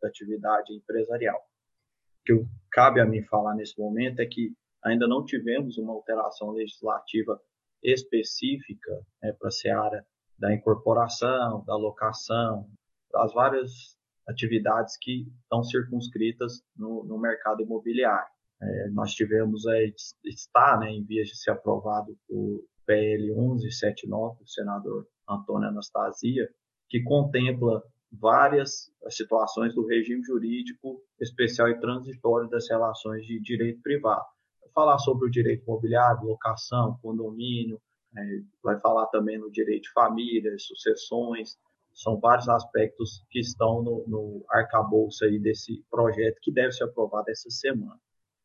da, 0.00 0.06
da 0.06 0.08
atividade 0.08 0.72
empresarial. 0.74 1.38
O 1.38 2.24
que 2.24 2.46
cabe 2.70 3.00
a 3.00 3.06
mim 3.06 3.22
falar 3.22 3.54
nesse 3.54 3.78
momento 3.78 4.20
é 4.20 4.26
que 4.26 4.52
ainda 4.84 5.06
não 5.06 5.24
tivemos 5.24 5.78
uma 5.78 5.92
alteração 5.92 6.50
legislativa 6.50 7.40
específica 7.82 8.92
né, 9.22 9.32
para 9.32 9.48
a 9.48 9.52
seara 9.52 10.06
da 10.38 10.54
incorporação, 10.54 11.64
da 11.64 11.76
locação, 11.76 12.68
das 13.12 13.32
várias 13.32 13.98
atividades 14.28 14.96
que 15.00 15.26
estão 15.42 15.62
circunscritas 15.62 16.62
no, 16.76 17.04
no 17.04 17.18
mercado 17.18 17.62
imobiliário. 17.62 18.30
É, 18.62 18.88
nós 18.90 19.12
tivemos, 19.12 19.66
é, 19.66 19.92
está 20.24 20.78
né, 20.78 20.90
em 20.90 21.04
vias 21.04 21.28
de 21.28 21.36
ser 21.36 21.50
aprovado 21.50 22.16
o 22.28 22.62
PL 22.86 23.34
1179, 23.34 24.38
do 24.38 24.48
senador 24.48 25.06
Antônio 25.28 25.68
Anastasia, 25.68 26.48
que 26.88 27.02
contempla 27.02 27.82
várias 28.12 28.90
situações 29.08 29.74
do 29.74 29.86
regime 29.86 30.22
jurídico 30.22 31.02
especial 31.20 31.68
e 31.68 31.80
transitório 31.80 32.48
das 32.48 32.68
relações 32.68 33.24
de 33.24 33.40
direito 33.40 33.80
privado. 33.82 34.24
Vai 34.60 34.70
falar 34.74 34.98
sobre 34.98 35.26
o 35.26 35.30
direito 35.30 35.62
imobiliário, 35.64 36.26
locação, 36.26 36.98
condomínio, 37.02 37.80
é, 38.16 38.22
vai 38.62 38.78
falar 38.80 39.06
também 39.06 39.38
no 39.38 39.50
direito 39.50 39.84
de 39.84 39.92
família, 39.92 40.52
sucessões, 40.58 41.56
são 41.92 42.18
vários 42.18 42.48
aspectos 42.48 43.24
que 43.30 43.40
estão 43.40 43.82
no, 43.82 44.04
no 44.06 44.44
arcabouço 44.48 45.24
aí 45.24 45.38
desse 45.38 45.84
projeto 45.90 46.38
que 46.40 46.52
deve 46.52 46.72
ser 46.72 46.84
aprovado 46.84 47.30
essa 47.30 47.50
semana. 47.50 47.98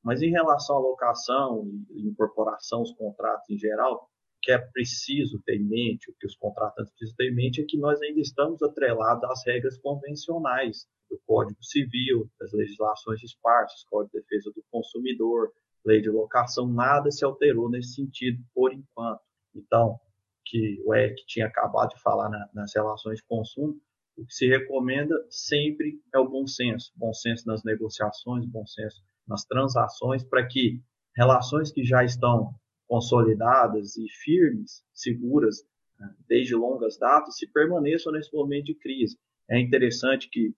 Mas 0.04 0.22
em 0.22 0.30
relação 0.30 0.76
à 0.76 0.80
locação 0.80 1.64
e 1.90 2.08
incorporação, 2.08 2.82
os 2.82 2.92
contratos 2.92 3.50
em 3.50 3.58
geral, 3.58 4.10
que 4.46 4.52
é 4.52 4.60
preciso 4.60 5.42
ter 5.44 5.56
em 5.56 5.64
mente, 5.64 6.12
o 6.12 6.14
que 6.20 6.28
os 6.28 6.36
contratantes 6.36 6.94
precisam 6.94 7.16
ter 7.18 7.32
em 7.32 7.36
mente, 7.36 7.62
é 7.62 7.66
que 7.68 7.80
nós 7.80 8.00
ainda 8.00 8.22
estamos 8.22 8.62
atrelados 8.62 9.24
às 9.24 9.44
regras 9.44 9.76
convencionais 9.80 10.86
do 11.10 11.20
Código 11.26 11.58
Civil, 11.64 12.30
das 12.40 12.54
legislações 12.54 13.24
esparsas, 13.24 13.84
Código 13.90 14.12
de 14.14 14.22
Defesa 14.22 14.52
do 14.56 14.64
Consumidor, 14.70 15.52
Lei 15.84 16.00
de 16.00 16.12
Locação, 16.12 16.68
nada 16.68 17.10
se 17.10 17.26
alterou 17.26 17.72
nesse 17.72 17.96
sentido 17.96 18.40
por 18.54 18.72
enquanto. 18.72 19.22
Então, 19.56 20.00
que 20.46 20.80
o 20.86 20.94
Eric 20.94 21.26
tinha 21.26 21.48
acabado 21.48 21.96
de 21.96 22.02
falar 22.04 22.30
na, 22.30 22.48
nas 22.54 22.72
relações 22.76 23.18
de 23.18 23.24
consumo, 23.24 23.82
o 24.16 24.28
que 24.28 24.34
se 24.34 24.48
recomenda 24.48 25.16
sempre 25.28 26.00
é 26.14 26.20
o 26.20 26.30
bom 26.30 26.46
senso, 26.46 26.92
bom 26.96 27.14
senso 27.14 27.48
nas 27.48 27.64
negociações, 27.64 28.46
bom 28.46 28.66
senso 28.68 29.04
nas 29.28 29.44
transações, 29.44 30.24
para 30.24 30.46
que 30.46 30.84
relações 31.16 31.72
que 31.72 31.84
já 31.84 32.04
estão 32.04 32.54
consolidadas 32.88 33.98
e 33.98 34.08
firmes, 34.24 34.84
seguras, 34.94 35.64
né, 36.00 36.14
desde 36.28 36.56
longas 36.56 36.98
datas, 36.98 37.38
se 37.38 37.48
permaneçam 37.52 38.12
nesse 38.12 38.34
momento 38.34 38.66
de 38.66 38.76
crise. 38.76 39.18
É 39.50 39.60
interessante 39.60 40.30
que 40.30 40.54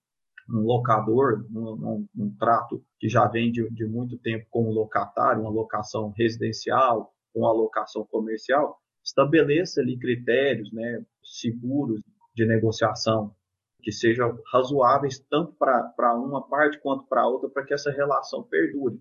um 0.50 0.62
locador, 0.62 1.46
um, 1.54 2.08
um, 2.18 2.36
trato 2.40 2.84
que 3.00 3.10
já 3.10 3.28
vem 3.28 3.52
de, 3.52 3.70
de, 3.70 3.86
muito 3.86 4.18
tempo 4.18 4.46
com 4.50 4.70
o 4.70 4.74
locatário, 4.74 5.42
uma 5.42 5.50
locação 5.50 6.14
residencial, 6.18 7.14
uma 7.36 7.52
locação 7.52 8.06
comercial, 8.06 8.80
estabeleça 9.04 9.82
ali 9.82 9.98
critérios 9.98 10.72
né, 10.72 11.04
seguros 11.22 12.02
de 12.34 12.46
negociação 12.46 13.36
que 13.82 13.92
sejam 13.92 14.38
razoáveis 14.52 15.20
tanto 15.30 15.54
para 15.54 16.14
uma 16.16 16.48
parte 16.48 16.80
quanto 16.80 17.06
para 17.08 17.28
outra, 17.28 17.50
para 17.50 17.64
que 17.64 17.74
essa 17.74 17.92
relação 17.92 18.44
perdure. 18.44 19.00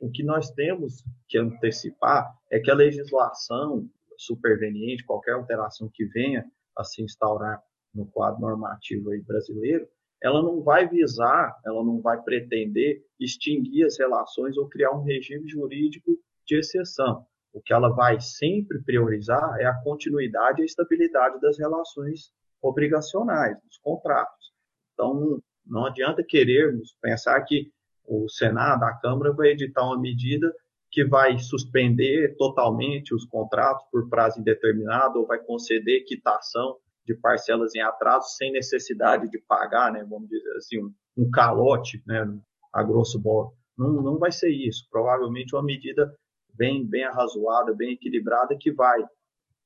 O 0.00 0.10
que 0.10 0.22
nós 0.22 0.50
temos 0.50 1.04
que 1.28 1.38
antecipar 1.38 2.32
é 2.50 2.58
que 2.58 2.70
a 2.70 2.74
legislação 2.74 3.88
superveniente, 4.16 5.04
qualquer 5.04 5.32
alteração 5.32 5.90
que 5.92 6.04
venha 6.06 6.44
a 6.76 6.84
se 6.84 7.02
instaurar 7.02 7.62
no 7.94 8.06
quadro 8.06 8.40
normativo 8.40 9.10
brasileiro, 9.24 9.88
ela 10.22 10.42
não 10.42 10.62
vai 10.62 10.88
visar, 10.88 11.54
ela 11.66 11.84
não 11.84 12.00
vai 12.00 12.20
pretender 12.22 13.04
extinguir 13.20 13.84
as 13.84 13.98
relações 13.98 14.56
ou 14.56 14.68
criar 14.68 14.92
um 14.92 15.02
regime 15.02 15.48
jurídico 15.48 16.18
de 16.46 16.56
exceção. 16.56 17.26
O 17.52 17.60
que 17.60 17.72
ela 17.72 17.90
vai 17.90 18.20
sempre 18.20 18.82
priorizar 18.82 19.60
é 19.60 19.66
a 19.66 19.80
continuidade 19.82 20.60
e 20.60 20.62
a 20.62 20.66
estabilidade 20.66 21.40
das 21.40 21.58
relações 21.58 22.32
obrigacionais, 22.60 23.56
dos 23.62 23.78
contratos. 23.78 24.52
Então, 24.94 25.40
não 25.66 25.86
adianta 25.86 26.24
querermos 26.24 26.96
pensar 27.00 27.40
que 27.42 27.70
o 28.06 28.28
Senado, 28.28 28.84
a 28.84 28.92
Câmara, 28.94 29.32
vai 29.32 29.48
editar 29.48 29.84
uma 29.84 30.00
medida 30.00 30.52
que 30.90 31.04
vai 31.04 31.38
suspender 31.38 32.36
totalmente 32.36 33.14
os 33.14 33.24
contratos 33.24 33.84
por 33.90 34.08
prazo 34.08 34.40
indeterminado 34.40 35.18
ou 35.18 35.26
vai 35.26 35.38
conceder 35.38 36.04
quitação 36.04 36.76
de 37.04 37.14
parcelas 37.14 37.74
em 37.74 37.80
atraso 37.80 38.28
sem 38.36 38.52
necessidade 38.52 39.28
de 39.28 39.38
pagar, 39.38 39.92
né, 39.92 40.06
vamos 40.08 40.28
dizer 40.28 40.56
assim, 40.56 40.82
um, 40.82 40.92
um 41.16 41.30
calote, 41.30 42.02
né, 42.06 42.24
a 42.72 42.82
grosso 42.82 43.20
modo. 43.20 43.52
Não, 43.76 44.02
não 44.02 44.18
vai 44.18 44.30
ser 44.30 44.50
isso. 44.50 44.86
Provavelmente 44.90 45.54
uma 45.54 45.64
medida 45.64 46.14
bem, 46.54 46.86
bem 46.86 47.04
arrazoada, 47.04 47.74
bem 47.74 47.92
equilibrada, 47.92 48.56
que 48.58 48.72
vai 48.72 49.04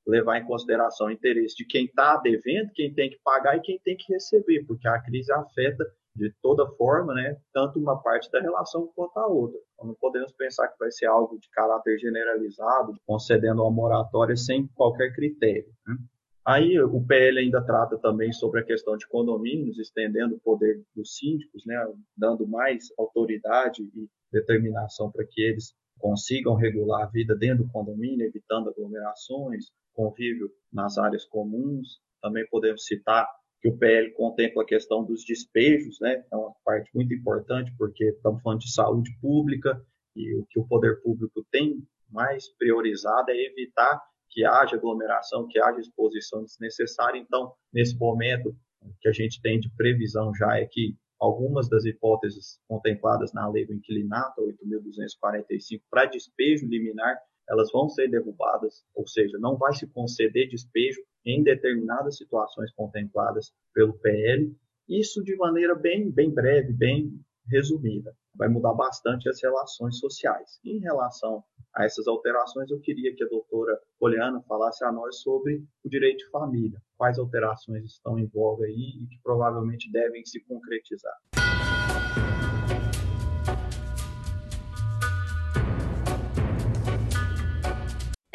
levar 0.06 0.38
em 0.38 0.46
consideração 0.46 1.08
o 1.08 1.10
interesse 1.10 1.54
de 1.54 1.66
quem 1.66 1.84
está 1.84 2.16
devendo, 2.16 2.72
quem 2.74 2.92
tem 2.92 3.10
que 3.10 3.18
pagar 3.22 3.56
e 3.56 3.60
quem 3.60 3.78
tem 3.80 3.96
que 3.96 4.10
receber, 4.12 4.64
porque 4.66 4.88
a 4.88 5.00
crise 5.00 5.30
afeta 5.30 5.84
de 6.18 6.34
toda 6.42 6.66
forma, 6.72 7.14
né, 7.14 7.36
tanto 7.54 7.78
uma 7.78 8.02
parte 8.02 8.30
da 8.30 8.40
relação 8.40 8.90
quanto 8.94 9.16
a 9.18 9.26
outra. 9.26 9.58
Então, 9.74 9.86
não 9.86 9.94
podemos 9.94 10.32
pensar 10.32 10.68
que 10.68 10.78
vai 10.78 10.90
ser 10.90 11.06
algo 11.06 11.38
de 11.38 11.48
caráter 11.50 11.98
generalizado, 11.98 12.94
concedendo 13.06 13.62
uma 13.62 13.70
moratória 13.70 14.36
sem 14.36 14.66
qualquer 14.74 15.14
critério. 15.14 15.72
Né? 15.86 15.96
Aí 16.44 16.80
o 16.80 17.04
PL 17.06 17.38
ainda 17.38 17.62
trata 17.62 17.98
também 17.98 18.32
sobre 18.32 18.60
a 18.60 18.64
questão 18.64 18.96
de 18.96 19.06
condomínios, 19.06 19.78
estendendo 19.78 20.34
o 20.34 20.40
poder 20.40 20.82
dos 20.96 21.16
síndicos, 21.16 21.64
né, 21.66 21.76
dando 22.16 22.46
mais 22.46 22.86
autoridade 22.98 23.82
e 23.82 24.08
determinação 24.32 25.10
para 25.10 25.24
que 25.26 25.42
eles 25.42 25.74
consigam 25.98 26.54
regular 26.54 27.02
a 27.02 27.10
vida 27.10 27.36
dentro 27.36 27.64
do 27.64 27.70
condomínio, 27.70 28.26
evitando 28.26 28.70
aglomerações, 28.70 29.66
convívio 29.92 30.50
nas 30.72 30.96
áreas 30.96 31.24
comuns. 31.24 32.00
Também 32.22 32.46
podemos 32.48 32.84
citar 32.84 33.28
que 33.60 33.68
o 33.68 33.76
PL 33.76 34.12
contempla 34.12 34.62
a 34.62 34.66
questão 34.66 35.04
dos 35.04 35.24
despejos, 35.24 35.98
né? 36.00 36.24
É 36.32 36.36
uma 36.36 36.54
parte 36.64 36.90
muito 36.94 37.12
importante 37.12 37.72
porque 37.76 38.04
estamos 38.04 38.42
falando 38.42 38.60
de 38.60 38.72
saúde 38.72 39.10
pública 39.20 39.80
e 40.14 40.34
o 40.36 40.46
que 40.48 40.58
o 40.58 40.66
poder 40.66 41.00
público 41.02 41.44
tem 41.50 41.82
mais 42.10 42.48
priorizado 42.56 43.30
é 43.30 43.36
evitar 43.36 44.00
que 44.30 44.44
haja 44.44 44.76
aglomeração, 44.76 45.48
que 45.48 45.60
haja 45.60 45.80
exposição 45.80 46.44
desnecessária. 46.44 47.18
Então, 47.18 47.52
nesse 47.72 47.96
momento, 47.98 48.54
o 48.82 48.92
que 49.00 49.08
a 49.08 49.12
gente 49.12 49.40
tem 49.40 49.58
de 49.58 49.70
previsão 49.76 50.32
já 50.34 50.58
é 50.58 50.66
que 50.66 50.96
algumas 51.18 51.68
das 51.68 51.84
hipóteses 51.84 52.60
contempladas 52.68 53.32
na 53.32 53.48
lei 53.48 53.66
do 53.66 53.74
inquilinato, 53.74 54.40
8.245, 54.42 55.82
para 55.90 56.06
despejo 56.06 56.66
liminar, 56.66 57.18
elas 57.48 57.70
vão 57.72 57.88
ser 57.88 58.08
derrubadas, 58.08 58.84
ou 58.94 59.06
seja, 59.06 59.38
não 59.38 59.56
vai 59.56 59.72
se 59.72 59.86
conceder 59.86 60.48
despejo 60.48 61.00
em 61.24 61.42
determinadas 61.42 62.16
situações 62.16 62.72
contempladas 62.72 63.52
pelo 63.72 63.94
PL. 63.98 64.54
Isso 64.88 65.22
de 65.22 65.36
maneira 65.36 65.74
bem, 65.74 66.10
bem 66.10 66.32
breve, 66.32 66.72
bem 66.72 67.12
resumida. 67.50 68.14
Vai 68.34 68.48
mudar 68.48 68.74
bastante 68.74 69.28
as 69.28 69.42
relações 69.42 69.98
sociais. 69.98 70.60
Em 70.64 70.78
relação 70.78 71.42
a 71.74 71.84
essas 71.84 72.06
alterações, 72.06 72.70
eu 72.70 72.80
queria 72.80 73.14
que 73.14 73.24
a 73.24 73.28
doutora 73.28 73.78
Poliana 73.98 74.40
falasse 74.42 74.84
a 74.84 74.92
nós 74.92 75.20
sobre 75.20 75.64
o 75.84 75.88
direito 75.88 76.18
de 76.18 76.30
família. 76.30 76.80
Quais 76.96 77.18
alterações 77.18 77.84
estão 77.84 78.18
em 78.18 78.26
voga 78.26 78.66
aí 78.66 79.02
e 79.02 79.06
que 79.08 79.20
provavelmente 79.22 79.90
devem 79.90 80.24
se 80.24 80.40
concretizar. 80.44 81.16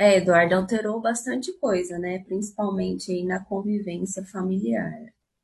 É, 0.03 0.17
Eduardo 0.17 0.55
alterou 0.55 0.99
bastante 0.99 1.53
coisa, 1.59 1.97
né? 1.97 2.19
Principalmente 2.25 3.09
aí 3.09 3.23
na 3.23 3.39
convivência 3.39 4.21
familiar. 4.25 4.99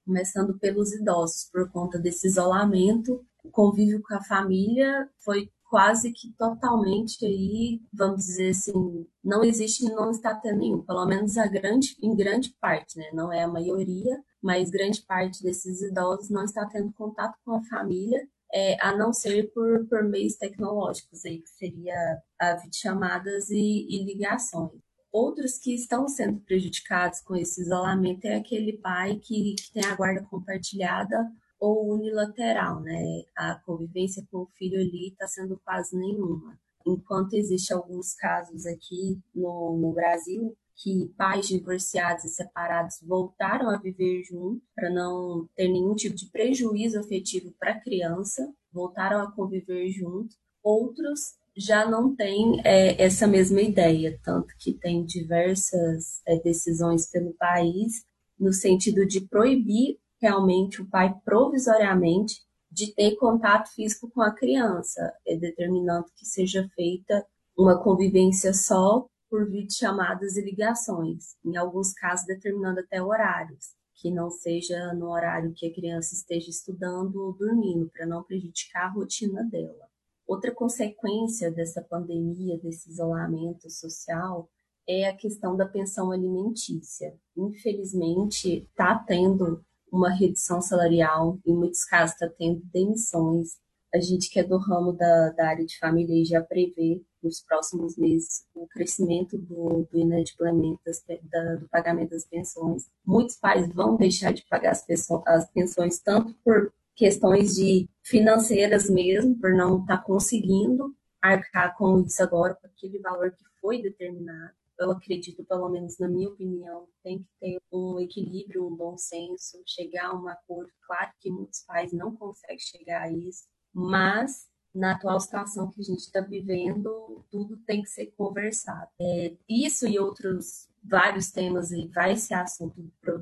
Começando 0.06 0.60
pelos 0.60 0.92
idosos, 0.92 1.50
por 1.50 1.72
conta 1.72 1.98
desse 1.98 2.28
isolamento, 2.28 3.26
o 3.42 3.50
convívio 3.50 4.02
com 4.02 4.14
a 4.16 4.22
família 4.22 5.10
foi 5.24 5.50
quase 5.70 6.12
que 6.12 6.34
totalmente 6.38 7.26
aí, 7.26 7.80
vamos 7.94 8.26
dizer 8.26 8.50
assim, 8.50 9.08
não 9.24 9.46
existe 9.46 9.86
e 9.86 9.96
não 9.96 10.12
está 10.12 10.36
tendo 10.36 10.58
nenhum, 10.58 10.82
pelo 10.84 11.06
menos 11.06 11.38
a 11.38 11.48
grande, 11.48 11.96
em 12.04 12.14
grande 12.14 12.54
parte, 12.60 12.98
né? 12.98 13.06
Não 13.14 13.32
é 13.32 13.44
a 13.44 13.48
maioria, 13.48 14.22
mas 14.44 14.70
grande 14.70 15.02
parte 15.04 15.42
desses 15.42 15.82
idosos 15.82 16.30
não 16.30 16.44
está 16.44 16.66
tendo 16.66 16.92
contato 16.92 17.38
com 17.46 17.54
a 17.54 17.64
família 17.64 18.28
é, 18.54 18.78
a 18.82 18.96
não 18.96 19.14
ser 19.14 19.52
por, 19.54 19.88
por 19.88 20.04
meios 20.04 20.36
tecnológicos, 20.36 21.26
aí, 21.26 21.40
que 21.40 21.50
seria 21.50 22.22
a 22.40 22.56
videochamadas 22.56 23.50
e, 23.50 23.88
e 23.90 24.04
ligações. 24.04 24.82
Outros 25.12 25.58
que 25.58 25.74
estão 25.74 26.08
sendo 26.08 26.40
prejudicados 26.42 27.22
com 27.22 27.36
esse 27.36 27.62
isolamento 27.62 28.26
é 28.26 28.36
aquele 28.36 28.78
pai 28.78 29.16
que, 29.16 29.56
que 29.56 29.74
tem 29.74 29.86
a 29.86 29.96
guarda 29.96 30.24
compartilhada 30.24 31.32
ou 31.60 31.94
unilateral, 31.94 32.80
né? 32.82 33.24
A 33.36 33.56
convivência 33.66 34.24
com 34.32 34.40
o 34.40 34.50
filho 34.58 34.80
ali 34.80 35.10
está 35.10 35.28
sendo 35.28 35.60
quase 35.66 35.98
nenhuma. 35.98 36.58
Enquanto 36.92 37.34
existe 37.34 37.74
alguns 37.74 38.14
casos 38.14 38.66
aqui 38.66 39.20
no, 39.34 39.78
no 39.78 39.94
Brasil 39.94 40.56
que 40.82 41.12
pais 41.18 41.48
divorciados 41.48 42.24
e 42.24 42.30
separados 42.30 43.00
voltaram 43.06 43.70
a 43.70 43.78
viver 43.78 44.24
juntos 44.24 44.66
para 44.74 44.90
não 44.90 45.48
ter 45.56 45.68
nenhum 45.68 45.94
tipo 45.94 46.16
de 46.16 46.28
prejuízo 46.28 47.00
afetivo 47.00 47.54
para 47.60 47.72
a 47.72 47.82
criança, 47.82 48.50
voltaram 48.72 49.22
a 49.22 49.32
conviver 49.32 49.90
juntos. 49.90 50.38
Outros 50.64 51.38
já 51.56 51.86
não 51.90 52.16
têm 52.16 52.62
é, 52.64 53.02
essa 53.02 53.28
mesma 53.28 53.62
ideia, 53.62 54.18
tanto 54.24 54.56
que 54.58 54.72
tem 54.72 55.04
diversas 55.04 56.22
é, 56.26 56.40
decisões 56.40 57.10
pelo 57.12 57.34
país 57.34 58.06
no 58.40 58.54
sentido 58.54 59.06
de 59.06 59.22
proibir 59.22 60.00
realmente 60.22 60.82
o 60.82 60.90
pai 60.90 61.14
provisoriamente 61.26 62.42
de 62.72 62.94
ter 62.94 63.16
contato 63.16 63.74
físico 63.74 64.10
com 64.12 64.22
a 64.22 64.34
criança, 64.34 65.14
é, 65.26 65.36
determinando 65.36 66.08
que 66.16 66.26
seja 66.26 66.70
feita 66.76 67.26
uma 67.58 67.82
convivência 67.82 68.54
só 68.54 69.08
por 69.30 69.50
videochamadas 69.50 70.36
e 70.38 70.42
ligações, 70.42 71.36
em 71.46 71.56
alguns 71.56 71.94
casos 71.94 72.26
determinando 72.26 72.80
até 72.80 73.02
horários, 73.02 73.74
que 73.96 74.10
não 74.10 74.30
seja 74.30 74.94
no 74.94 75.12
horário 75.12 75.54
que 75.54 75.68
a 75.68 75.74
criança 75.74 76.16
esteja 76.16 76.50
estudando 76.50 77.18
ou 77.18 77.34
dormindo, 77.34 77.90
para 77.90 78.06
não 78.06 78.24
prejudicar 78.24 78.86
a 78.86 78.92
rotina 78.92 79.44
dela. 79.44 79.88
Outra 80.26 80.54
consequência 80.54 81.52
dessa 81.52 81.82
pandemia, 81.82 82.58
desse 82.60 82.90
isolamento 82.90 83.70
social, 83.70 84.50
é 84.88 85.08
a 85.08 85.16
questão 85.16 85.56
da 85.56 85.68
pensão 85.68 86.12
alimentícia. 86.12 87.16
Infelizmente, 87.36 88.68
está 88.70 88.98
tendo 88.98 89.64
uma 89.92 90.10
redução 90.10 90.62
salarial, 90.62 91.40
em 91.46 91.54
muitos 91.54 91.84
casos 91.86 92.14
está 92.14 92.28
tendo 92.28 92.62
demissões. 92.74 93.58
A 93.94 94.00
gente 94.00 94.30
que 94.30 94.40
é 94.40 94.44
do 94.44 94.58
ramo 94.58 94.94
da, 94.94 95.30
da 95.32 95.48
área 95.48 95.66
de 95.66 95.78
família 95.80 96.24
já 96.24 96.42
prevê 96.42 97.02
nos 97.24 97.42
próximos 97.42 97.98
meses 97.98 98.46
o 98.54 98.68
crescimento 98.68 99.38
do, 99.38 99.88
do 99.92 99.98
inadimplemento 99.98 100.80
das, 100.86 101.04
da, 101.24 101.56
do 101.56 101.68
pagamento 101.68 102.12
das 102.12 102.26
pensões. 102.26 102.90
Muitos 103.06 103.36
pais 103.36 103.68
vão 103.74 103.98
deixar 103.98 104.32
de 104.32 104.46
pagar 104.48 104.72
as, 104.72 104.86
as 105.26 105.50
pensões 105.52 106.00
tanto 106.00 106.34
por 106.44 106.72
questões 106.96 107.56
de 107.56 107.90
financeiras 108.04 108.90
mesmo, 108.90 109.40
por 109.40 109.52
não 109.52 109.82
estar 109.82 109.98
tá 109.98 110.04
conseguindo 110.04 110.94
arcar 111.22 111.76
com 111.78 112.02
isso 112.02 112.22
agora, 112.22 112.56
com 112.56 112.68
aquele 112.68 113.00
valor 113.00 113.32
que 113.32 113.44
foi 113.62 113.82
determinado. 113.82 114.59
Eu 114.80 114.92
acredito, 114.92 115.44
pelo 115.44 115.68
menos 115.68 115.98
na 116.00 116.08
minha 116.08 116.30
opinião, 116.30 116.88
tem 117.04 117.20
que 117.20 117.30
ter 117.40 117.62
um 117.72 118.00
equilíbrio, 118.00 118.66
um 118.66 118.76
bom 118.76 118.98
senso, 118.98 119.62
chegar 119.66 120.08
a 120.08 120.16
um 120.16 120.28
acordo. 120.28 120.72
Claro 120.88 121.12
que 121.20 121.30
muitos 121.30 121.64
pais 121.66 121.92
não 121.92 122.16
conseguem 122.16 122.60
chegar 122.60 123.02
a 123.02 123.12
isso, 123.12 123.44
mas 123.74 124.48
na 124.74 124.94
atual 124.94 125.20
situação 125.20 125.70
que 125.70 125.82
a 125.82 125.84
gente 125.84 126.00
está 126.00 126.22
vivendo, 126.22 127.26
tudo 127.30 127.58
tem 127.58 127.82
que 127.82 127.90
ser 127.90 128.08
conversado. 128.16 128.90
É, 129.02 129.36
isso 129.50 129.86
e 129.86 130.00
outros 130.00 130.69
vários 130.84 131.32
temas 131.32 131.72
e 131.72 131.88
vai 131.88 132.16
ser 132.16 132.36
assunto 132.36 132.76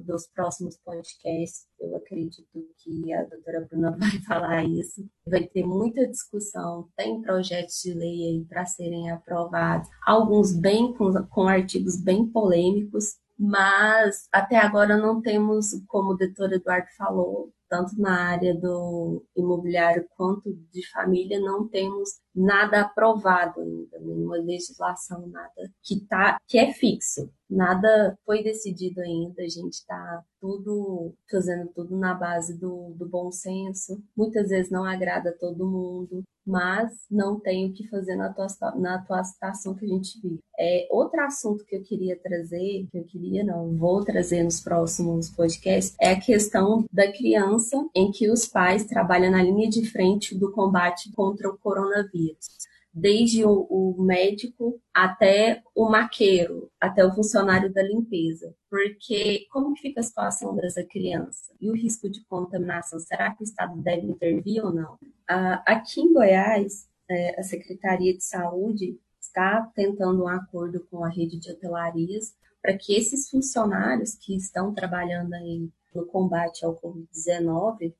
dos 0.05 0.27
próximos 0.27 0.77
podcasts. 0.77 1.67
Eu 1.79 1.95
acredito 1.95 2.43
que 2.77 3.13
a 3.13 3.23
doutora 3.23 3.67
Bruna 3.69 3.91
vai 3.97 4.19
falar 4.27 4.63
isso. 4.65 5.05
Vai 5.25 5.43
ter 5.43 5.65
muita 5.65 6.07
discussão, 6.07 6.89
tem 6.95 7.21
projetos 7.21 7.81
de 7.81 7.93
lei 7.93 8.29
aí 8.29 8.45
para 8.45 8.65
serem 8.65 9.09
aprovados, 9.11 9.89
alguns 10.05 10.53
bem 10.53 10.93
com, 10.93 11.11
com 11.27 11.47
artigos 11.47 12.01
bem 12.01 12.25
polêmicos, 12.25 13.17
mas 13.37 14.27
até 14.31 14.57
agora 14.57 14.97
não 14.97 15.21
temos, 15.21 15.67
como 15.87 16.11
o 16.11 16.17
doutor 16.17 16.53
Eduardo 16.53 16.87
falou, 16.97 17.53
tanto 17.69 17.99
na 17.99 18.31
área 18.31 18.53
do 18.55 19.23
imobiliário 19.35 20.05
quanto 20.15 20.53
de 20.71 20.89
família, 20.91 21.39
não 21.39 21.67
temos 21.67 22.09
nada 22.33 22.81
aprovado 22.81 23.59
ainda, 23.61 23.99
nenhuma 23.99 24.37
legislação, 24.37 25.27
nada 25.27 25.71
que, 25.83 26.05
tá, 26.05 26.37
que 26.47 26.57
é 26.57 26.71
fixo. 26.71 27.29
Nada 27.49 28.17
foi 28.25 28.43
decidido 28.43 28.99
ainda, 29.01 29.41
a 29.41 29.47
gente 29.47 29.73
está 29.73 30.23
tudo 30.39 31.13
fazendo 31.31 31.69
tudo 31.73 31.97
na 31.97 32.13
base 32.13 32.59
do, 32.59 32.93
do 32.95 33.07
bom 33.07 33.31
senso. 33.31 34.03
Muitas 34.15 34.49
vezes 34.49 34.69
não 34.69 34.83
agrada 34.83 35.35
todo 35.39 35.65
mundo, 35.65 36.23
mas 36.45 36.91
não 37.09 37.39
tem 37.39 37.69
o 37.69 37.73
que 37.73 37.87
fazer 37.87 38.15
na 38.15 38.27
atual, 38.27 38.47
na 38.79 38.95
atual 38.95 39.23
situação 39.23 39.75
que 39.75 39.85
a 39.85 39.87
gente 39.87 40.19
vive. 40.21 40.39
É, 40.59 40.87
outro 40.91 41.21
assunto 41.21 41.63
que 41.65 41.75
eu 41.75 41.83
queria 41.83 42.19
trazer, 42.19 42.87
que 42.91 42.97
eu 42.97 43.03
queria 43.05 43.43
não, 43.43 43.75
vou 43.75 44.03
trazer 44.03 44.43
nos 44.43 44.59
próximos 44.59 45.29
podcasts, 45.29 45.95
é 46.01 46.11
a 46.11 46.19
questão 46.19 46.85
da 46.91 47.11
criança 47.11 47.56
em 47.95 48.11
que 48.11 48.29
os 48.29 48.45
pais 48.45 48.85
trabalham 48.85 49.31
na 49.31 49.43
linha 49.43 49.69
de 49.69 49.89
frente 49.89 50.37
do 50.37 50.51
combate 50.51 51.11
contra 51.13 51.49
o 51.49 51.57
coronavírus 51.57 52.67
desde 52.97 53.45
o, 53.45 53.95
médico 53.99 54.81
até 54.91 55.61
o 55.75 55.87
maqueiro, 55.87 56.71
até 56.81 57.05
o 57.05 57.13
funcionário 57.13 57.71
da 57.71 57.83
limpeza. 57.83 58.55
Porque 58.69 59.45
como 59.51 59.75
que 59.75 59.81
fica 59.81 59.99
a 59.99 60.03
situação 60.03 60.55
dessa 60.55 60.83
criança? 60.83 61.53
E 61.61 61.69
o 61.69 61.75
risco 61.75 62.09
de 62.09 62.25
contaminação? 62.25 62.99
Será 62.99 63.33
que 63.35 63.43
o 63.43 63.45
Estado 63.45 63.79
deve 63.81 64.07
intervir 64.07 64.65
ou 64.65 64.73
não? 64.73 64.97
Aqui 65.27 66.01
em 66.01 66.11
Goiás, 66.11 66.89
é, 67.09 67.39
a 67.39 67.43
Secretaria 67.43 68.17
de 68.17 68.23
Saúde 68.23 68.99
está 69.21 69.61
tentando 69.75 70.23
um 70.23 70.27
acordo 70.27 70.83
com 70.89 71.05
a 71.05 71.09
rede 71.09 71.37
de 71.39 71.51
hotelarias 71.51 72.33
para 72.61 72.75
que 72.75 72.95
esses 72.95 73.29
funcionários 73.29 74.15
que 74.15 74.35
estão 74.35 74.73
trabalhando 74.73 75.33
aí 75.33 75.69
no 75.93 76.05
combate 76.05 76.65
ao 76.65 76.79
Covid-19 76.79 77.93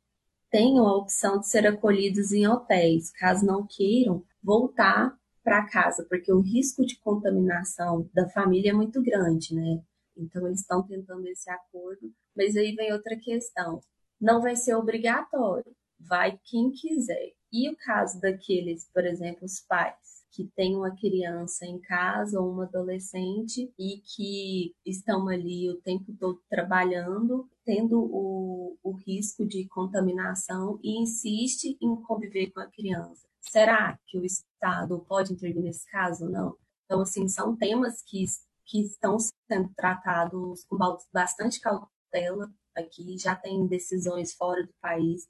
tenham 0.49 0.87
a 0.87 0.95
opção 0.95 1.39
de 1.39 1.47
ser 1.47 1.67
acolhidos 1.67 2.31
em 2.31 2.47
hotéis, 2.47 3.11
caso 3.11 3.45
não 3.45 3.65
queiram 3.67 4.23
voltar 4.41 5.17
para 5.43 5.67
casa, 5.67 6.05
porque 6.09 6.31
o 6.31 6.41
risco 6.41 6.85
de 6.85 6.99
contaminação 6.99 8.09
da 8.13 8.29
família 8.29 8.71
é 8.71 8.73
muito 8.73 9.01
grande, 9.01 9.53
né? 9.53 9.81
Então 10.15 10.45
eles 10.47 10.61
estão 10.61 10.83
tentando 10.83 11.27
esse 11.27 11.49
acordo, 11.49 12.11
mas 12.35 12.55
aí 12.55 12.73
vem 12.75 12.91
outra 12.91 13.15
questão. 13.17 13.81
Não 14.19 14.41
vai 14.41 14.55
ser 14.55 14.75
obrigatório, 14.75 15.75
vai 15.99 16.39
quem 16.43 16.71
quiser. 16.71 17.33
E 17.51 17.69
o 17.69 17.77
caso 17.77 18.19
daqueles, 18.19 18.89
por 18.93 19.05
exemplo, 19.05 19.45
os 19.45 19.59
pais 19.61 20.16
que 20.37 20.45
têm 20.55 20.75
uma 20.75 20.95
criança 20.95 21.65
em 21.65 21.79
casa 21.79 22.39
ou 22.39 22.51
uma 22.51 22.65
adolescente 22.65 23.73
e 23.75 23.97
que 24.05 24.75
estão 24.85 25.27
ali 25.27 25.67
o 25.67 25.81
tempo 25.81 26.15
todo 26.19 26.39
trabalhando, 26.47 27.49
tendo 27.65 27.99
o, 27.99 28.77
o 28.83 28.91
risco 28.91 29.43
de 29.43 29.67
contaminação 29.67 30.79
e 30.83 31.01
insiste 31.01 31.75
em 31.81 31.95
conviver 32.03 32.51
com 32.51 32.59
a 32.59 32.67
criança. 32.67 33.27
Será 33.41 33.97
que 34.05 34.19
o 34.19 34.23
Estado 34.23 35.03
pode 35.07 35.33
intervir 35.33 35.63
nesse 35.63 35.89
caso 35.89 36.29
não? 36.29 36.55
Então, 36.85 37.01
assim, 37.01 37.27
são 37.27 37.55
temas 37.55 38.03
que, 38.03 38.23
que 38.63 38.81
estão 38.81 39.17
sendo 39.19 39.73
tratados 39.75 40.63
com 40.65 40.77
bastante 41.11 41.59
cautela 41.59 42.47
aqui, 42.75 43.17
já 43.17 43.35
tem 43.35 43.65
decisões 43.65 44.35
fora 44.35 44.63
do 44.63 44.73
país, 44.79 45.27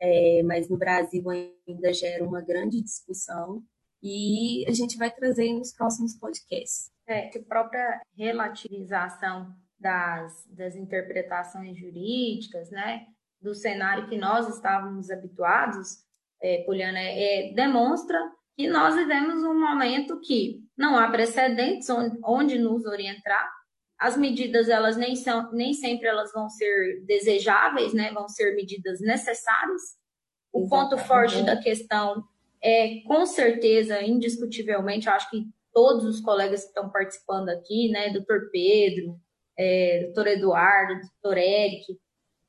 é, 0.00 0.42
mas 0.42 0.70
no 0.70 0.78
Brasil 0.78 1.22
ainda 1.28 1.92
gera 1.92 2.24
uma 2.24 2.40
grande 2.40 2.80
discussão 2.80 3.62
e 4.02 4.64
a 4.68 4.72
gente 4.72 4.96
vai 4.96 5.10
trazer 5.10 5.52
nos 5.52 5.72
próximos 5.72 6.14
podcasts. 6.18 6.90
É, 7.06 7.28
a 7.28 7.42
própria 7.48 8.00
relativização 8.16 9.54
das, 9.78 10.46
das 10.50 10.76
interpretações 10.76 11.78
jurídicas, 11.78 12.70
né, 12.70 13.06
do 13.40 13.54
cenário 13.54 14.08
que 14.08 14.16
nós 14.16 14.48
estávamos 14.48 15.10
habituados, 15.10 16.04
é, 16.40 16.62
Poliana, 16.64 17.00
é, 17.00 17.52
demonstra 17.54 18.18
que 18.56 18.68
nós 18.68 18.94
vivemos 18.94 19.42
um 19.44 19.58
momento 19.58 20.20
que 20.20 20.60
não 20.76 20.98
há 20.98 21.08
precedentes 21.10 21.88
onde, 21.88 22.18
onde 22.24 22.58
nos 22.58 22.84
orientar, 22.84 23.48
as 23.98 24.16
medidas 24.16 24.68
elas 24.68 24.96
nem 24.96 25.16
são 25.16 25.50
nem 25.52 25.74
sempre 25.74 26.06
elas 26.06 26.32
vão 26.32 26.48
ser 26.48 27.04
desejáveis, 27.04 27.92
né? 27.92 28.12
Vão 28.12 28.28
ser 28.28 28.54
medidas 28.54 29.00
necessárias. 29.00 29.82
O 30.52 30.60
Exatamente. 30.60 30.90
ponto 30.90 31.04
forte 31.04 31.42
da 31.42 31.56
questão 31.56 32.24
é 32.62 33.00
com 33.02 33.24
certeza, 33.26 34.02
indiscutivelmente, 34.02 35.06
eu 35.06 35.12
acho 35.12 35.30
que 35.30 35.48
todos 35.72 36.04
os 36.04 36.20
colegas 36.20 36.62
que 36.62 36.68
estão 36.68 36.90
participando 36.90 37.48
aqui, 37.50 37.88
né, 37.90 38.10
doutor 38.10 38.50
Pedro, 38.50 39.18
é, 39.56 40.04
doutor 40.04 40.26
Eduardo, 40.26 41.00
doutor 41.22 41.38
Eric, 41.38 41.98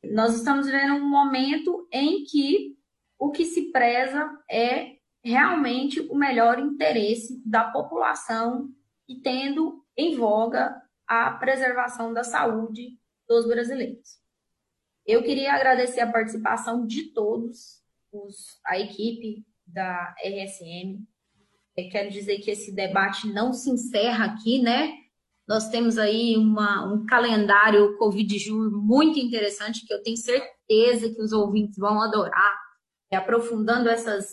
nós 0.03 0.35
estamos 0.35 0.65
vivendo 0.65 0.93
um 0.93 1.09
momento 1.09 1.87
em 1.91 2.23
que 2.23 2.77
o 3.17 3.31
que 3.31 3.45
se 3.45 3.71
preza 3.71 4.29
é 4.49 4.97
realmente 5.23 5.99
o 5.99 6.15
melhor 6.15 6.59
interesse 6.59 7.41
da 7.45 7.65
população 7.65 8.69
e 9.07 9.19
tendo 9.19 9.83
em 9.97 10.15
voga 10.15 10.81
a 11.05 11.31
preservação 11.31 12.13
da 12.13 12.23
saúde 12.23 12.97
dos 13.27 13.45
brasileiros. 13.45 14.19
Eu 15.05 15.23
queria 15.23 15.53
agradecer 15.53 16.01
a 16.01 16.11
participação 16.11 16.85
de 16.85 17.11
todos, 17.11 17.81
os, 18.11 18.59
a 18.65 18.79
equipe 18.79 19.45
da 19.73 20.13
RSM. 20.23 20.99
Eu 21.77 21.89
quero 21.89 22.10
dizer 22.10 22.39
que 22.39 22.51
esse 22.51 22.73
debate 22.73 23.27
não 23.32 23.53
se 23.53 23.69
encerra 23.69 24.25
aqui, 24.25 24.62
né? 24.62 24.93
Nós 25.47 25.69
temos 25.69 25.97
aí 25.97 26.38
uma, 26.38 26.93
um 26.93 27.05
calendário 27.05 27.97
Covid 27.97 28.38
Jur 28.38 28.71
muito 28.71 29.17
interessante 29.17 29.86
que 29.86 29.93
eu 29.93 30.03
tenho 30.03 30.17
certeza 30.17 31.10
que 31.13 31.21
os 31.21 31.32
ouvintes 31.32 31.77
vão 31.77 32.01
adorar, 32.01 32.55
aprofundando 33.12 33.89
essas, 33.89 34.27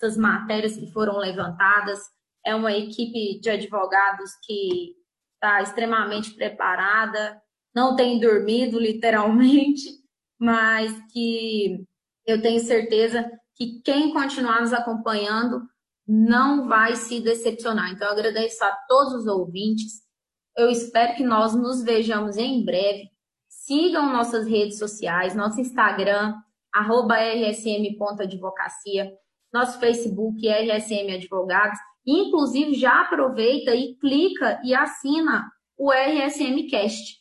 essas 0.00 0.16
matérias 0.16 0.76
que 0.76 0.92
foram 0.92 1.18
levantadas. 1.18 1.98
É 2.46 2.54
uma 2.54 2.72
equipe 2.72 3.40
de 3.40 3.50
advogados 3.50 4.30
que 4.44 4.94
está 5.34 5.60
extremamente 5.62 6.34
preparada, 6.34 7.40
não 7.74 7.96
tem 7.96 8.20
dormido 8.20 8.78
literalmente, 8.78 9.88
mas 10.38 10.92
que 11.12 11.84
eu 12.26 12.40
tenho 12.40 12.60
certeza 12.60 13.28
que 13.60 13.82
quem 13.82 14.10
continuar 14.14 14.62
nos 14.62 14.72
acompanhando 14.72 15.68
não 16.08 16.66
vai 16.66 16.96
se 16.96 17.20
decepcionar. 17.20 17.92
Então, 17.92 18.08
eu 18.08 18.14
agradeço 18.14 18.64
a 18.64 18.72
todos 18.88 19.12
os 19.12 19.26
ouvintes. 19.26 20.00
Eu 20.56 20.70
espero 20.70 21.14
que 21.14 21.22
nós 21.22 21.54
nos 21.54 21.82
vejamos 21.82 22.38
em 22.38 22.64
breve. 22.64 23.10
Sigam 23.50 24.10
nossas 24.10 24.48
redes 24.48 24.78
sociais, 24.78 25.34
nosso 25.34 25.60
Instagram, 25.60 26.34
arroba 26.72 27.16
rsm.advocacia, 27.16 29.12
nosso 29.52 29.78
Facebook, 29.78 30.48
RSM 30.48 31.14
Advogados. 31.14 31.78
Inclusive, 32.06 32.72
já 32.72 33.02
aproveita 33.02 33.74
e 33.74 33.94
clica 33.96 34.58
e 34.64 34.74
assina 34.74 35.52
o 35.76 35.92
RSM 35.92 36.66
Cast, 36.70 37.18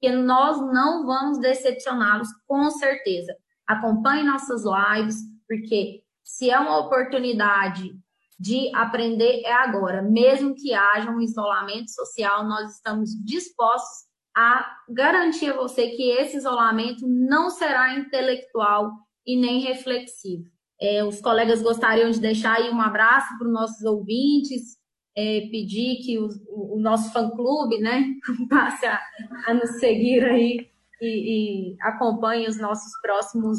que 0.00 0.08
nós 0.08 0.58
não 0.58 1.04
vamos 1.04 1.38
decepcioná-los, 1.38 2.28
com 2.46 2.70
certeza. 2.70 3.36
Acompanhe 3.66 4.24
nossas 4.24 4.62
lives, 4.64 5.31
porque 5.52 6.02
se 6.24 6.48
é 6.48 6.58
uma 6.58 6.78
oportunidade 6.78 7.94
de 8.40 8.74
aprender, 8.74 9.42
é 9.44 9.52
agora. 9.52 10.00
Mesmo 10.00 10.54
que 10.54 10.72
haja 10.72 11.10
um 11.10 11.20
isolamento 11.20 11.90
social, 11.90 12.48
nós 12.48 12.76
estamos 12.76 13.10
dispostos 13.22 14.06
a 14.34 14.78
garantir 14.88 15.50
a 15.50 15.56
você 15.56 15.90
que 15.90 16.10
esse 16.10 16.38
isolamento 16.38 17.06
não 17.06 17.50
será 17.50 17.94
intelectual 17.98 18.90
e 19.26 19.38
nem 19.38 19.60
reflexivo. 19.60 20.50
É, 20.80 21.04
os 21.04 21.20
colegas 21.20 21.62
gostariam 21.62 22.10
de 22.10 22.18
deixar 22.18 22.56
aí 22.56 22.70
um 22.70 22.80
abraço 22.80 23.28
para 23.36 23.46
os 23.46 23.52
nossos 23.52 23.84
ouvintes, 23.84 24.78
é, 25.14 25.42
pedir 25.50 26.02
que 26.02 26.18
o, 26.18 26.28
o, 26.48 26.80
nosso 26.80 27.12
fã-clube 27.12 27.78
né, 27.78 28.06
passe 28.48 28.86
a, 28.86 28.98
a, 29.46 29.54
nos 29.54 29.78
seguir 29.78 30.24
aí 30.24 30.66
e, 31.00 31.74
e 31.74 31.76
acompanhe 31.82 32.48
os 32.48 32.58
nossos 32.58 32.90
próximos 33.02 33.58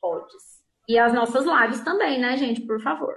pods. 0.00 0.49
E 0.90 0.98
as 0.98 1.14
nossas 1.14 1.46
lives 1.46 1.84
também, 1.84 2.18
né, 2.18 2.36
gente, 2.36 2.62
por 2.62 2.80
favor. 2.80 3.14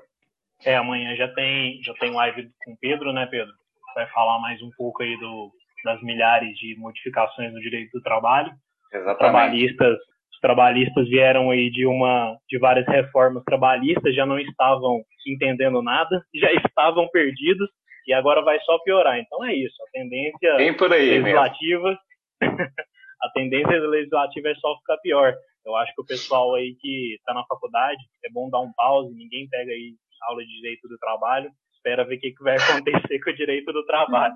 É, 0.63 0.75
amanhã 0.75 1.15
já 1.15 1.27
tem, 1.29 1.81
já 1.81 1.91
tem 1.95 2.11
live 2.11 2.47
com 2.63 2.73
o 2.73 2.77
Pedro, 2.79 3.11
né, 3.11 3.25
Pedro? 3.25 3.51
Vai 3.95 4.07
falar 4.11 4.39
mais 4.39 4.61
um 4.61 4.69
pouco 4.77 5.01
aí 5.01 5.17
do, 5.19 5.51
das 5.83 5.99
milhares 6.03 6.55
de 6.59 6.75
modificações 6.77 7.51
no 7.51 7.59
direito 7.59 7.89
do 7.93 8.03
trabalho. 8.03 8.51
Exatamente. 8.93 9.17
Trabalhistas 9.17 9.97
trabalhistas 10.39 11.09
vieram 11.09 11.49
aí 11.49 11.71
de 11.71 11.87
uma 11.87 12.37
de 12.47 12.59
várias 12.59 12.85
reformas 12.85 13.43
trabalhistas, 13.43 14.13
já 14.13 14.25
não 14.25 14.37
estavam 14.37 15.01
entendendo 15.25 15.81
nada, 15.81 16.23
já 16.35 16.51
estavam 16.53 17.07
perdidos 17.07 17.67
e 18.05 18.13
agora 18.13 18.43
vai 18.43 18.59
só 18.59 18.77
piorar. 18.83 19.17
Então 19.17 19.43
é 19.43 19.55
isso, 19.55 19.75
a 19.81 19.91
tendência 19.91 20.57
legislativa 20.89 21.97
a 23.23 23.29
tendência 23.29 23.79
legislativa 23.79 24.49
é 24.49 24.55
só 24.55 24.77
ficar 24.77 24.97
pior. 24.97 25.33
Eu 25.65 25.75
acho 25.77 25.95
que 25.95 26.01
o 26.01 26.05
pessoal 26.05 26.53
aí 26.55 26.75
que 26.79 27.15
está 27.15 27.33
na 27.33 27.45
faculdade, 27.45 28.01
é 28.25 28.29
bom 28.29 28.49
dar 28.49 28.59
um 28.59 28.71
pause, 28.73 29.15
ninguém 29.15 29.47
pega 29.47 29.71
aí 29.71 29.95
aula 30.23 30.43
de 30.43 30.55
direito 30.61 30.87
do 30.87 30.97
trabalho, 30.97 31.49
espera 31.73 32.05
ver 32.05 32.15
o 32.15 32.19
que, 32.19 32.31
que 32.31 32.43
vai 32.43 32.55
acontecer 32.59 33.19
com 33.19 33.29
o 33.29 33.35
direito 33.35 33.71
do 33.71 33.85
trabalho. 33.85 34.35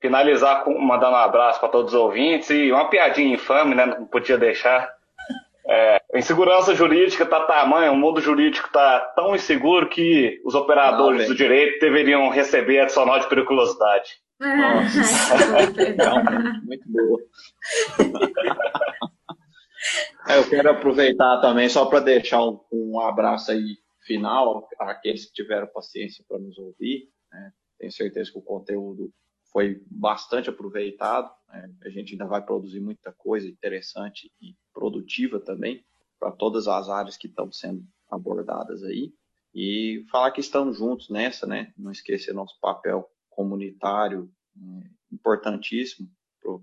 Finalizar 0.00 0.64
com 0.64 0.78
mandando 0.78 1.12
um 1.12 1.20
abraço 1.20 1.60
para 1.60 1.68
todos 1.68 1.92
os 1.92 2.00
ouvintes 2.00 2.50
e 2.50 2.70
uma 2.70 2.88
piadinha 2.88 3.34
infame, 3.34 3.74
né? 3.74 3.86
Não 3.86 4.06
podia 4.06 4.38
deixar. 4.38 4.90
É, 5.68 6.00
a 6.14 6.18
insegurança 6.18 6.74
jurídica 6.74 7.24
está 7.24 7.40
tamanho, 7.40 7.92
o 7.92 7.96
mundo 7.96 8.20
jurídico 8.20 8.68
está 8.68 9.00
tão 9.16 9.34
inseguro 9.34 9.88
que 9.88 10.40
os 10.44 10.54
operadores 10.54 11.22
Não, 11.22 11.28
do 11.28 11.34
direito 11.34 11.80
deveriam 11.80 12.28
receber 12.28 12.80
adicional 12.80 13.18
de 13.18 13.28
periculosidade. 13.28 14.10
Nossa. 14.38 15.00
muito 16.64 16.90
boa. 16.90 17.20
É, 20.28 20.38
eu 20.38 20.48
quero 20.48 20.70
aproveitar 20.70 21.40
também 21.40 21.68
só 21.68 21.86
para 21.86 22.00
deixar 22.00 22.44
um, 22.44 22.60
um, 22.72 23.00
abraço 23.00 23.52
aí 23.52 23.78
final 24.00 24.68
àqueles 24.78 25.26
que 25.26 25.32
tiveram 25.32 25.66
paciência 25.68 26.24
para 26.28 26.38
nos 26.38 26.58
ouvir. 26.58 27.08
Né? 27.30 27.52
Tenho 27.78 27.92
certeza 27.92 28.32
que 28.32 28.38
o 28.38 28.42
conteúdo 28.42 29.12
foi 29.52 29.80
bastante 29.90 30.50
aproveitado. 30.50 31.30
Né? 31.48 31.70
A 31.84 31.88
gente 31.88 32.12
ainda 32.12 32.26
vai 32.26 32.42
produzir 32.44 32.80
muita 32.80 33.12
coisa 33.12 33.46
interessante 33.46 34.32
e 34.40 34.54
produtiva 34.74 35.38
também 35.38 35.84
para 36.18 36.32
todas 36.32 36.66
as 36.66 36.88
áreas 36.88 37.16
que 37.16 37.28
estão 37.28 37.50
sendo 37.52 37.84
abordadas 38.10 38.82
aí. 38.82 39.12
E 39.54 40.04
falar 40.10 40.32
que 40.32 40.40
estamos 40.40 40.76
juntos 40.76 41.08
nessa, 41.08 41.46
né? 41.46 41.72
Não 41.78 41.90
esquecer 41.90 42.34
nosso 42.34 42.58
papel 42.60 43.08
comunitário 43.36 44.32
é, 44.56 44.90
importantíssimo 45.12 46.10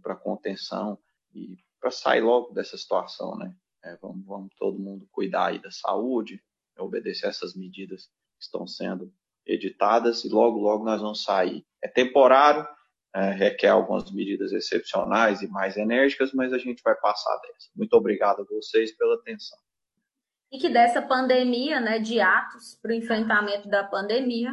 para 0.01 0.13
a 0.13 0.17
contenção 0.17 0.97
e 1.33 1.57
para 1.79 1.91
sair 1.91 2.21
logo 2.21 2.51
dessa 2.53 2.77
situação, 2.77 3.37
né? 3.37 3.55
É, 3.83 3.97
vamos, 3.97 4.25
vamos 4.25 4.55
todo 4.57 4.79
mundo 4.79 5.07
cuidar 5.11 5.47
aí 5.47 5.61
da 5.61 5.69
saúde, 5.69 6.41
obedecer 6.77 7.27
essas 7.27 7.53
medidas 7.53 8.05
que 8.37 8.43
estão 8.43 8.65
sendo 8.65 9.13
editadas 9.45 10.23
e 10.23 10.29
logo, 10.29 10.59
logo 10.59 10.85
nós 10.85 11.01
vamos 11.01 11.21
sair. 11.21 11.65
É 11.83 11.87
temporário, 11.87 12.65
é, 13.13 13.31
requer 13.31 13.67
algumas 13.67 14.09
medidas 14.11 14.53
excepcionais 14.53 15.41
e 15.41 15.47
mais 15.47 15.75
enérgicas, 15.75 16.33
mas 16.33 16.53
a 16.53 16.57
gente 16.57 16.81
vai 16.81 16.95
passar 16.95 17.37
dessa. 17.41 17.69
Muito 17.75 17.93
obrigado 17.93 18.41
a 18.41 18.45
vocês 18.45 18.95
pela 18.95 19.15
atenção. 19.15 19.59
E 20.51 20.57
que 20.57 20.69
dessa 20.69 21.01
pandemia, 21.01 21.81
né, 21.81 21.99
de 21.99 22.21
atos 22.21 22.79
para 22.81 22.91
o 22.91 22.95
enfrentamento 22.95 23.67
da 23.67 23.83
pandemia, 23.83 24.51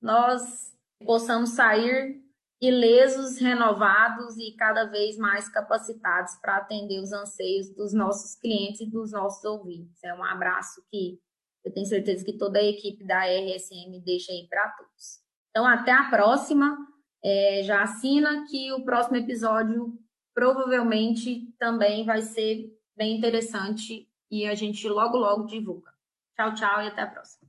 nós 0.00 0.77
possamos 1.04 1.50
sair 1.50 2.22
ilesos, 2.60 3.38
renovados 3.38 4.36
e 4.36 4.56
cada 4.56 4.84
vez 4.84 5.16
mais 5.16 5.48
capacitados 5.48 6.34
para 6.42 6.56
atender 6.56 7.00
os 7.00 7.12
anseios 7.12 7.72
dos 7.74 7.92
nossos 7.92 8.34
clientes 8.34 8.80
e 8.80 8.90
dos 8.90 9.12
nossos 9.12 9.44
ouvintes. 9.44 10.02
É 10.02 10.12
um 10.12 10.24
abraço 10.24 10.82
que 10.90 11.20
eu 11.64 11.72
tenho 11.72 11.86
certeza 11.86 12.24
que 12.24 12.36
toda 12.36 12.58
a 12.58 12.64
equipe 12.64 13.04
da 13.04 13.24
RSM 13.26 14.00
deixa 14.04 14.32
aí 14.32 14.46
para 14.48 14.68
todos. 14.70 15.20
Então, 15.50 15.66
até 15.66 15.92
a 15.92 16.08
próxima 16.08 16.76
é, 17.22 17.62
já 17.62 17.82
assina 17.82 18.44
que 18.48 18.72
o 18.72 18.84
próximo 18.84 19.16
episódio 19.16 19.92
provavelmente 20.34 21.52
também 21.58 22.04
vai 22.04 22.22
ser 22.22 22.72
bem 22.96 23.16
interessante 23.16 24.08
e 24.30 24.46
a 24.46 24.54
gente 24.54 24.88
logo, 24.88 25.16
logo 25.16 25.46
divulga. 25.46 25.90
Tchau, 26.36 26.54
tchau 26.54 26.82
e 26.82 26.88
até 26.88 27.02
a 27.02 27.06
próxima. 27.06 27.48